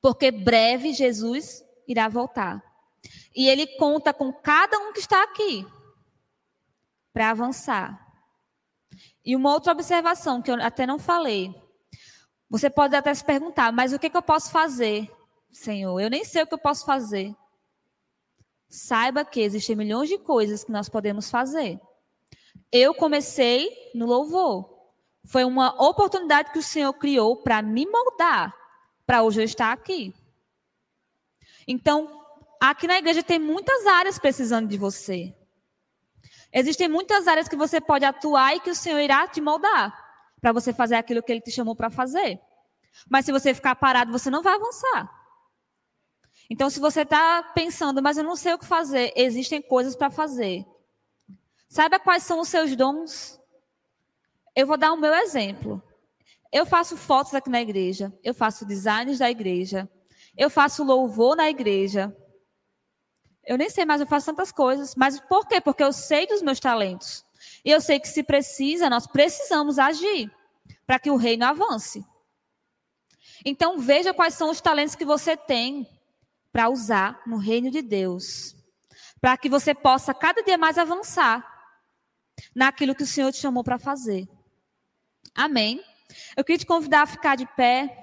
Porque 0.00 0.30
breve 0.30 0.92
Jesus 0.92 1.64
irá 1.86 2.08
voltar. 2.08 2.62
E 3.34 3.48
ele 3.48 3.66
conta 3.76 4.12
com 4.12 4.32
cada 4.32 4.78
um 4.78 4.92
que 4.92 5.00
está 5.00 5.22
aqui 5.22 5.66
para 7.12 7.30
avançar. 7.30 8.06
E 9.24 9.36
uma 9.36 9.52
outra 9.52 9.72
observação 9.72 10.42
que 10.42 10.50
eu 10.50 10.54
até 10.62 10.86
não 10.86 10.98
falei. 10.98 11.54
Você 12.50 12.70
pode 12.70 12.96
até 12.96 13.12
se 13.14 13.24
perguntar, 13.24 13.72
mas 13.72 13.92
o 13.92 13.98
que, 13.98 14.08
que 14.08 14.16
eu 14.16 14.22
posso 14.22 14.50
fazer, 14.50 15.10
Senhor? 15.50 16.00
Eu 16.00 16.08
nem 16.08 16.24
sei 16.24 16.42
o 16.42 16.46
que 16.46 16.54
eu 16.54 16.58
posso 16.58 16.84
fazer. 16.84 17.34
Saiba 18.68 19.24
que 19.24 19.40
existem 19.40 19.76
milhões 19.76 20.08
de 20.08 20.18
coisas 20.18 20.64
que 20.64 20.72
nós 20.72 20.88
podemos 20.88 21.30
fazer. 21.30 21.80
Eu 22.72 22.94
comecei 22.94 23.70
no 23.94 24.06
louvor. 24.06 24.78
Foi 25.26 25.44
uma 25.44 25.74
oportunidade 25.82 26.52
que 26.52 26.58
o 26.58 26.62
Senhor 26.62 26.92
criou 26.94 27.36
para 27.36 27.60
me 27.60 27.86
moldar 27.86 28.57
para 29.08 29.22
hoje 29.22 29.40
eu 29.40 29.44
estar 29.44 29.72
aqui. 29.72 30.14
Então, 31.66 32.22
aqui 32.60 32.86
na 32.86 32.98
igreja 32.98 33.22
tem 33.22 33.38
muitas 33.38 33.86
áreas 33.86 34.18
precisando 34.18 34.68
de 34.68 34.76
você. 34.76 35.34
Existem 36.52 36.88
muitas 36.88 37.26
áreas 37.26 37.48
que 37.48 37.56
você 37.56 37.80
pode 37.80 38.04
atuar 38.04 38.54
e 38.54 38.60
que 38.60 38.68
o 38.68 38.74
Senhor 38.74 38.98
irá 38.98 39.26
te 39.26 39.40
moldar 39.40 39.98
para 40.42 40.52
você 40.52 40.74
fazer 40.74 40.96
aquilo 40.96 41.22
que 41.22 41.32
Ele 41.32 41.40
te 41.40 41.50
chamou 41.50 41.74
para 41.74 41.88
fazer. 41.88 42.38
Mas 43.08 43.24
se 43.24 43.32
você 43.32 43.54
ficar 43.54 43.74
parado, 43.76 44.12
você 44.12 44.28
não 44.28 44.42
vai 44.42 44.54
avançar. 44.54 45.10
Então, 46.50 46.68
se 46.68 46.78
você 46.78 47.00
está 47.00 47.42
pensando, 47.54 48.02
mas 48.02 48.18
eu 48.18 48.24
não 48.24 48.36
sei 48.36 48.52
o 48.52 48.58
que 48.58 48.66
fazer, 48.66 49.14
existem 49.16 49.62
coisas 49.62 49.96
para 49.96 50.10
fazer. 50.10 50.66
Saiba 51.66 51.98
quais 51.98 52.24
são 52.24 52.40
os 52.40 52.48
seus 52.48 52.76
dons. 52.76 53.40
Eu 54.54 54.66
vou 54.66 54.76
dar 54.76 54.92
o 54.92 54.98
meu 54.98 55.14
exemplo. 55.14 55.82
Eu 56.52 56.64
faço 56.64 56.96
fotos 56.96 57.34
aqui 57.34 57.50
na 57.50 57.60
igreja, 57.60 58.12
eu 58.22 58.32
faço 58.32 58.64
designs 58.64 59.18
da 59.18 59.30
igreja, 59.30 59.88
eu 60.36 60.48
faço 60.48 60.82
louvor 60.82 61.36
na 61.36 61.50
igreja. 61.50 62.14
Eu 63.44 63.58
nem 63.58 63.68
sei 63.68 63.84
mais, 63.84 64.00
eu 64.00 64.06
faço 64.06 64.26
tantas 64.26 64.52
coisas. 64.52 64.94
Mas 64.94 65.20
por 65.20 65.46
quê? 65.46 65.60
Porque 65.60 65.82
eu 65.82 65.92
sei 65.92 66.26
dos 66.26 66.42
meus 66.42 66.60
talentos. 66.60 67.24
E 67.64 67.70
eu 67.70 67.80
sei 67.80 67.98
que 67.98 68.08
se 68.08 68.22
precisa, 68.22 68.88
nós 68.88 69.06
precisamos 69.06 69.78
agir 69.78 70.30
para 70.86 70.98
que 70.98 71.10
o 71.10 71.16
reino 71.16 71.44
avance. 71.44 72.04
Então 73.44 73.78
veja 73.78 74.14
quais 74.14 74.34
são 74.34 74.50
os 74.50 74.60
talentos 74.60 74.94
que 74.94 75.04
você 75.04 75.36
tem 75.36 75.86
para 76.52 76.68
usar 76.68 77.20
no 77.26 77.36
reino 77.36 77.70
de 77.70 77.82
Deus. 77.82 78.56
Para 79.20 79.36
que 79.36 79.48
você 79.48 79.74
possa 79.74 80.14
cada 80.14 80.42
dia 80.42 80.56
mais 80.56 80.78
avançar 80.78 81.46
naquilo 82.54 82.94
que 82.94 83.02
o 83.02 83.06
Senhor 83.06 83.32
te 83.32 83.38
chamou 83.38 83.64
para 83.64 83.78
fazer. 83.78 84.28
Amém. 85.34 85.82
Eu 86.36 86.44
queria 86.44 86.58
te 86.58 86.66
convidar 86.66 87.02
a 87.02 87.06
ficar 87.06 87.36
de 87.36 87.46
pé. 87.54 87.96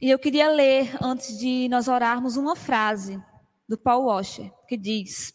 E 0.00 0.10
eu 0.10 0.18
queria 0.18 0.48
ler, 0.48 0.96
antes 1.00 1.38
de 1.38 1.68
nós 1.68 1.88
orarmos, 1.88 2.36
uma 2.36 2.56
frase 2.56 3.22
do 3.68 3.78
Paul 3.78 4.06
Washer, 4.06 4.50
que 4.66 4.76
diz: 4.76 5.32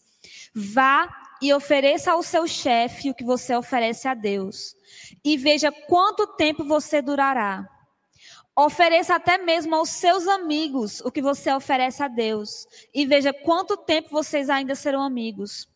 Vá 0.53 1.09
e 1.41 1.53
ofereça 1.53 2.11
ao 2.11 2.23
seu 2.23 2.47
chefe 2.47 3.09
o 3.09 3.13
que 3.13 3.23
você 3.23 3.55
oferece 3.55 4.07
a 4.07 4.13
Deus, 4.13 4.75
e 5.23 5.37
veja 5.37 5.71
quanto 5.71 6.27
tempo 6.35 6.63
você 6.63 7.01
durará. 7.01 7.67
Ofereça 8.55 9.15
até 9.15 9.37
mesmo 9.37 9.75
aos 9.75 9.89
seus 9.89 10.27
amigos 10.27 10.99
o 11.01 11.11
que 11.11 11.21
você 11.21 11.53
oferece 11.53 12.01
a 12.01 12.07
Deus, 12.07 12.67
e 12.93 13.05
veja 13.05 13.31
quanto 13.31 13.77
tempo 13.77 14.09
vocês 14.09 14.49
ainda 14.49 14.73
serão 14.73 15.01
amigos. 15.01 15.69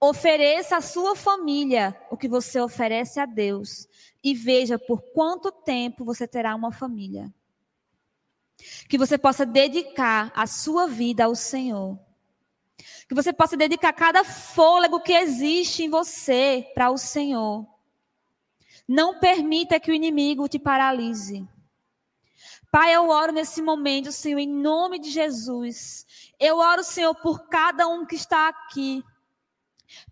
Ofereça 0.00 0.76
à 0.76 0.80
sua 0.80 1.16
família 1.16 1.98
o 2.10 2.16
que 2.16 2.28
você 2.28 2.60
oferece 2.60 3.18
a 3.18 3.26
Deus, 3.26 3.88
e 4.22 4.34
veja 4.34 4.78
por 4.78 5.00
quanto 5.12 5.50
tempo 5.50 6.04
você 6.04 6.26
terá 6.26 6.54
uma 6.54 6.72
família. 6.72 7.32
Que 8.88 8.98
você 8.98 9.18
possa 9.18 9.44
dedicar 9.44 10.32
a 10.34 10.46
sua 10.46 10.86
vida 10.86 11.24
ao 11.24 11.34
Senhor. 11.34 11.98
Que 13.08 13.14
você 13.14 13.32
possa 13.32 13.56
dedicar 13.56 13.92
cada 13.92 14.24
fôlego 14.24 15.00
que 15.00 15.12
existe 15.12 15.84
em 15.84 15.90
você 15.90 16.70
para 16.74 16.90
o 16.90 16.98
Senhor. 16.98 17.66
Não 18.86 19.18
permita 19.18 19.80
que 19.80 19.90
o 19.90 19.94
inimigo 19.94 20.48
te 20.48 20.58
paralise. 20.58 21.46
Pai, 22.70 22.94
eu 22.94 23.08
oro 23.08 23.32
nesse 23.32 23.62
momento, 23.62 24.10
Senhor, 24.10 24.38
em 24.38 24.48
nome 24.48 24.98
de 24.98 25.10
Jesus. 25.10 26.04
Eu 26.40 26.58
oro, 26.58 26.82
Senhor, 26.82 27.14
por 27.14 27.48
cada 27.48 27.86
um 27.86 28.04
que 28.04 28.16
está 28.16 28.48
aqui. 28.48 29.04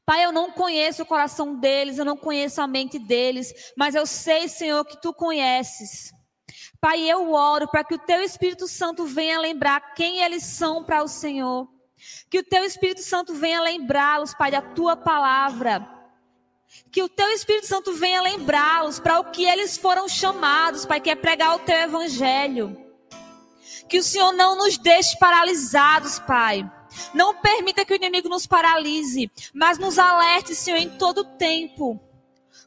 Pai, 0.05 0.25
eu 0.25 0.33
não 0.33 0.51
conheço 0.51 1.03
o 1.03 1.07
coração 1.07 1.55
deles, 1.55 1.99
eu 1.99 2.05
não 2.05 2.17
conheço 2.17 2.61
a 2.61 2.67
mente 2.67 2.99
deles, 2.99 3.73
mas 3.77 3.95
eu 3.95 4.07
sei, 4.07 4.49
Senhor, 4.49 4.85
que 4.85 5.01
tu 5.01 5.13
conheces. 5.13 6.13
Pai, 6.81 7.01
eu 7.01 7.33
oro 7.33 7.69
para 7.69 7.85
que 7.85 7.95
o 7.95 7.99
teu 7.99 8.21
Espírito 8.21 8.67
Santo 8.67 9.07
venha 9.07 9.39
lembrar 9.39 9.95
quem 9.95 10.21
eles 10.21 10.43
são 10.43 10.83
para 10.83 11.03
o 11.03 11.09
Senhor. 11.09 11.69
Que 12.29 12.41
o 12.41 12.45
teu 12.45 12.65
Espírito 12.65 13.03
Santo 13.03 13.35
venha 13.35 13.63
lembrá-los, 13.63 14.35
Pai, 14.35 14.51
da 14.51 14.61
tua 14.61 14.97
palavra. 14.97 15.89
Que 16.91 17.03
o 17.03 17.09
teu 17.09 17.29
Espírito 17.31 17.67
Santo 17.67 17.95
venha 17.95 18.21
lembrá-los 18.23 18.99
para 18.99 19.21
o 19.21 19.31
que 19.31 19.45
eles 19.45 19.77
foram 19.77 20.09
chamados, 20.09 20.85
Pai, 20.85 21.01
que 21.01 21.11
é 21.11 21.15
pregar 21.15 21.55
o 21.55 21.61
teu 21.61 21.77
evangelho. 21.77 22.77
Que 23.89 23.99
o 23.99 24.03
Senhor 24.03 24.33
não 24.33 24.57
nos 24.57 24.77
deixe 24.77 25.17
paralisados, 25.19 26.19
Pai. 26.19 26.69
Não 27.15 27.35
permita 27.35 27.85
que 27.85 27.93
o 27.93 27.97
inimigo 27.97 28.29
nos 28.29 28.47
paralise, 28.47 29.31
mas 29.55 29.79
nos 29.79 29.99
alerte, 29.99 30.55
Senhor, 30.55 30.79
em 30.79 30.91
todo 30.91 31.25
tempo. 31.25 32.01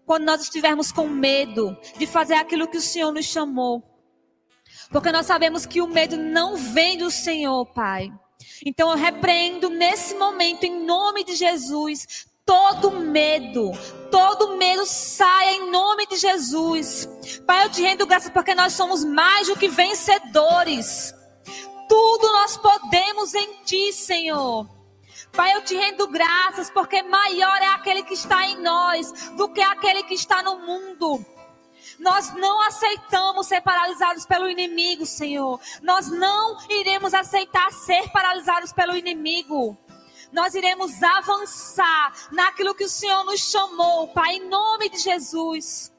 Quando 0.06 0.26
nós 0.26 0.42
estivermos 0.42 0.92
com 0.92 1.08
medo 1.08 1.76
de 1.98 2.06
fazer 2.06 2.36
aquilo 2.36 2.68
que 2.68 2.78
o 2.78 2.82
Senhor 2.82 3.12
nos 3.12 3.26
chamou. 3.26 3.84
Porque 4.92 5.12
nós 5.12 5.26
sabemos 5.26 5.66
que 5.66 5.82
o 5.82 5.88
medo 5.88 6.18
não 6.18 6.56
vem 6.56 6.98
do 6.98 7.10
Senhor, 7.10 7.66
Pai. 7.66 8.12
Então 8.66 8.90
eu 8.92 8.98
repreendo 8.98 9.70
nesse 9.70 10.14
momento, 10.16 10.64
em 10.64 10.86
nome 10.86 11.24
de 11.24 11.36
Jesus, 11.36 12.28
todo 12.46 12.92
medo, 12.92 13.72
todo 14.12 14.56
medo 14.56 14.86
saia 14.86 15.56
em 15.56 15.72
nome 15.72 16.06
de 16.08 16.18
Jesus. 16.18 17.10
Pai, 17.46 17.66
eu 17.66 17.72
te 17.72 17.82
rendo 17.82 18.06
graças 18.06 18.30
porque 18.30 18.54
nós 18.54 18.74
somos 18.74 19.04
mais 19.04 19.48
do 19.48 19.56
que 19.56 19.68
vencedores. 19.68 21.15
Tudo 21.88 22.32
nós 22.34 22.58
podemos 22.58 23.34
em 23.34 23.54
Ti, 23.64 23.94
Senhor. 23.94 24.68
Pai, 25.32 25.54
eu 25.54 25.62
te 25.62 25.76
rendo 25.76 26.08
graças 26.08 26.70
porque 26.70 27.04
maior 27.04 27.62
é 27.62 27.68
aquele 27.68 28.04
que 28.04 28.14
está 28.14 28.46
em 28.46 28.62
nós 28.62 29.12
do 29.32 29.50
que 29.50 29.62
aquele 29.62 30.04
que 30.04 30.14
está 30.14 30.42
no 30.42 30.60
mundo. 30.60 31.26
Nós 32.00 32.34
não 32.36 32.62
aceitamos 32.62 33.48
ser 33.48 33.62
paralisados 33.62 34.26
pelo 34.26 34.50
inimigo, 34.50 35.06
Senhor. 35.06 35.60
Nós 35.82 36.10
não 36.10 36.58
iremos 36.70 37.14
aceitar 37.14 37.72
ser 37.72 38.10
paralisados 38.12 38.72
pelo 38.74 38.96
inimigo. 38.96 39.78
Nós 40.32 40.56
iremos 40.56 41.02
avançar 41.02 42.14
naquilo 42.32 42.76
que 42.76 42.84
o 42.84 42.90
Senhor 42.90 43.24
nos 43.24 43.50
chamou, 43.50 44.08
Pai, 44.10 44.36
em 44.36 44.50
nome 44.50 44.90
de 44.90 45.00
Jesus. 45.00 45.94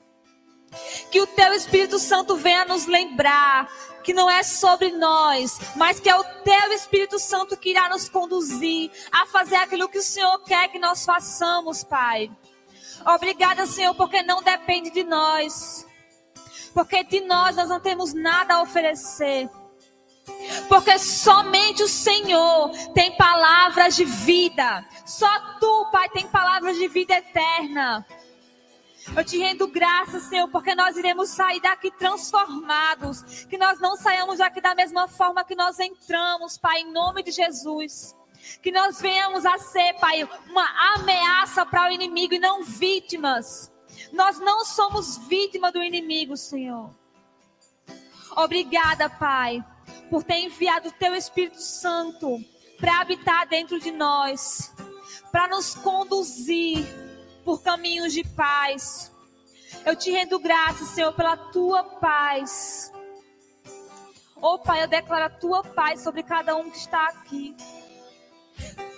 Que 1.10 1.20
o 1.20 1.26
Teu 1.26 1.54
Espírito 1.54 1.98
Santo 1.98 2.36
venha 2.36 2.64
nos 2.64 2.86
lembrar 2.86 3.70
que 4.06 4.14
não 4.14 4.30
é 4.30 4.44
sobre 4.44 4.92
nós, 4.92 5.58
mas 5.74 5.98
que 5.98 6.08
é 6.08 6.14
o 6.14 6.22
Teu 6.22 6.72
Espírito 6.72 7.18
Santo 7.18 7.56
que 7.56 7.70
irá 7.70 7.88
nos 7.88 8.08
conduzir 8.08 8.88
a 9.10 9.26
fazer 9.26 9.56
aquilo 9.56 9.88
que 9.88 9.98
o 9.98 10.02
Senhor 10.02 10.38
quer 10.44 10.68
que 10.68 10.78
nós 10.78 11.04
façamos, 11.04 11.82
Pai. 11.82 12.30
Obrigada, 13.04 13.66
Senhor, 13.66 13.96
porque 13.96 14.22
não 14.22 14.44
depende 14.44 14.90
de 14.90 15.02
nós. 15.02 15.84
Porque 16.72 17.02
de 17.02 17.20
nós 17.22 17.56
nós 17.56 17.68
não 17.68 17.80
temos 17.80 18.14
nada 18.14 18.54
a 18.54 18.62
oferecer. 18.62 19.50
Porque 20.68 20.96
somente 21.00 21.82
o 21.82 21.88
Senhor 21.88 22.70
tem 22.94 23.16
palavras 23.16 23.96
de 23.96 24.04
vida. 24.04 24.86
Só 25.04 25.28
tu, 25.58 25.88
Pai, 25.90 26.08
tem 26.10 26.28
palavras 26.28 26.76
de 26.76 26.86
vida 26.86 27.14
eterna. 27.14 28.06
Eu 29.14 29.24
te 29.24 29.38
rendo 29.38 29.68
graças, 29.68 30.24
Senhor, 30.24 30.48
porque 30.48 30.74
nós 30.74 30.96
iremos 30.96 31.30
sair 31.30 31.60
daqui 31.60 31.90
transformados. 31.90 33.44
Que 33.44 33.56
nós 33.56 33.78
não 33.78 33.96
saiamos 33.96 34.38
daqui 34.38 34.60
da 34.60 34.74
mesma 34.74 35.06
forma 35.06 35.44
que 35.44 35.54
nós 35.54 35.78
entramos, 35.78 36.58
Pai, 36.58 36.80
em 36.80 36.92
nome 36.92 37.22
de 37.22 37.30
Jesus. 37.30 38.16
Que 38.62 38.70
nós 38.72 39.00
venhamos 39.00 39.46
a 39.46 39.58
ser, 39.58 39.94
Pai, 39.94 40.28
uma 40.48 40.94
ameaça 40.94 41.64
para 41.64 41.88
o 41.88 41.92
inimigo 41.92 42.34
e 42.34 42.38
não 42.38 42.64
vítimas. 42.64 43.72
Nós 44.12 44.38
não 44.38 44.64
somos 44.64 45.18
vítima 45.28 45.70
do 45.70 45.82
inimigo, 45.82 46.36
Senhor. 46.36 46.94
Obrigada, 48.36 49.08
Pai, 49.08 49.64
por 50.10 50.22
ter 50.22 50.38
enviado 50.40 50.88
o 50.88 50.92
Teu 50.92 51.14
Espírito 51.14 51.60
Santo 51.60 52.38
para 52.78 53.00
habitar 53.00 53.46
dentro 53.46 53.80
de 53.80 53.90
nós, 53.90 54.74
para 55.32 55.48
nos 55.48 55.74
conduzir 55.74 56.86
por 57.46 57.62
caminhos 57.62 58.12
de 58.12 58.24
paz. 58.24 59.12
Eu 59.84 59.94
te 59.94 60.10
rendo 60.10 60.36
graças, 60.40 60.88
Senhor, 60.88 61.12
pela 61.12 61.36
tua 61.36 61.84
paz. 61.84 62.92
Oh, 64.34 64.58
Pai, 64.58 64.82
eu 64.82 64.88
declaro 64.88 65.26
a 65.26 65.30
tua 65.30 65.62
paz 65.62 66.02
sobre 66.02 66.24
cada 66.24 66.56
um 66.56 66.68
que 66.68 66.76
está 66.76 67.06
aqui. 67.06 67.56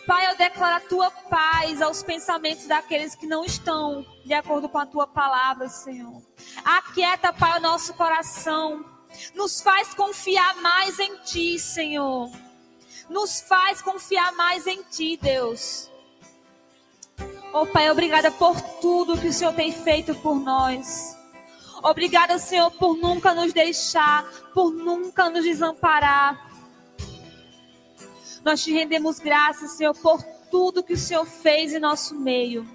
Pai, 0.07 0.31
eu 0.31 0.37
declaro 0.39 0.77
a 0.77 0.89
tua 0.89 1.11
paz 1.11 1.83
aos 1.83 2.03
pensamentos 2.03 2.67
daqueles 2.67 3.15
que 3.15 3.27
não 3.27 3.45
estão 3.45 4.05
de 4.25 4.33
acordo 4.33 4.67
com 4.67 4.79
a 4.79 4.87
tua 4.87 5.07
palavra, 5.07 5.69
Senhor. 5.69 6.23
Aquieta, 6.65 7.35
Pai, 7.35 7.59
o 7.59 7.63
nosso 7.63 7.93
coração. 7.93 8.83
Nos 9.35 9.61
faz 9.61 9.93
confiar 9.93 10.57
mais 10.57 10.99
em 10.99 11.19
ti, 11.19 11.59
Senhor. 11.59 12.31
Nos 13.11 13.43
faz 13.43 13.83
confiar 13.83 14.33
mais 14.33 14.67
em 14.67 14.83
ti, 14.85 15.19
Deus. 15.21 15.88
Oh, 17.53 17.65
Pai, 17.65 17.91
obrigada 17.91 18.31
por 18.31 18.61
tudo 18.81 19.19
que 19.19 19.29
o 19.29 19.33
Senhor 19.33 19.55
tem 19.55 19.73
feito 19.73 20.15
por 20.17 20.39
nós. 20.39 21.17
Obrigada, 21.83 22.39
Senhor, 22.39 22.71
por 22.73 22.97
nunca 22.97 23.33
nos 23.33 23.53
deixar, 23.53 24.25
por 24.53 24.71
nunca 24.71 25.31
nos 25.31 25.45
desamparar. 25.45 26.47
Nós 28.45 28.63
te 28.63 28.73
rendemos 28.73 29.19
graças, 29.19 29.73
Senhor, 29.73 29.95
por 29.95 30.23
tudo 30.51 30.83
que 30.83 30.93
o 30.93 30.99
Senhor 30.99 31.25
fez 31.25 31.73
em 31.73 31.79
nosso 31.79 32.15
meio. 32.15 32.67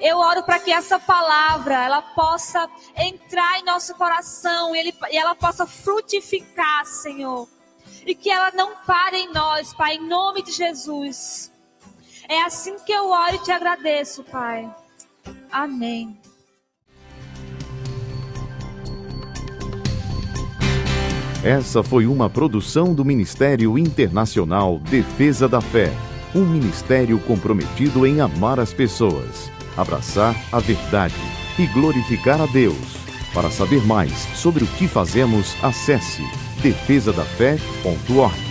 Eu 0.00 0.18
oro 0.18 0.42
para 0.42 0.58
que 0.58 0.72
essa 0.72 0.98
palavra 0.98 1.84
ela 1.84 2.02
possa 2.02 2.68
entrar 2.96 3.58
em 3.60 3.64
nosso 3.64 3.94
coração 3.94 4.74
e, 4.74 4.78
ele, 4.78 4.94
e 5.10 5.18
ela 5.18 5.34
possa 5.34 5.66
frutificar, 5.66 6.84
Senhor. 6.84 7.48
E 8.06 8.14
que 8.14 8.30
ela 8.30 8.50
não 8.52 8.74
pare 8.86 9.18
em 9.18 9.32
nós, 9.32 9.72
Pai, 9.74 9.96
em 9.96 10.08
nome 10.08 10.42
de 10.42 10.52
Jesus. 10.52 11.49
É 12.30 12.42
assim 12.42 12.76
que 12.86 12.92
eu 12.92 13.10
oro 13.10 13.34
e 13.34 13.38
te 13.42 13.50
agradeço, 13.50 14.22
Pai. 14.22 14.72
Amém. 15.50 16.16
Essa 21.42 21.82
foi 21.82 22.06
uma 22.06 22.30
produção 22.30 22.94
do 22.94 23.04
Ministério 23.04 23.76
Internacional 23.76 24.78
Defesa 24.78 25.48
da 25.48 25.60
Fé, 25.60 25.92
um 26.32 26.44
ministério 26.44 27.18
comprometido 27.18 28.06
em 28.06 28.20
amar 28.20 28.60
as 28.60 28.72
pessoas, 28.72 29.50
abraçar 29.76 30.36
a 30.52 30.60
verdade 30.60 31.16
e 31.58 31.66
glorificar 31.66 32.40
a 32.40 32.46
Deus. 32.46 32.96
Para 33.34 33.50
saber 33.50 33.84
mais 33.84 34.12
sobre 34.36 34.62
o 34.62 34.68
que 34.68 34.86
fazemos, 34.86 35.56
acesse 35.64 36.22
defesadafé.org. 36.62 38.49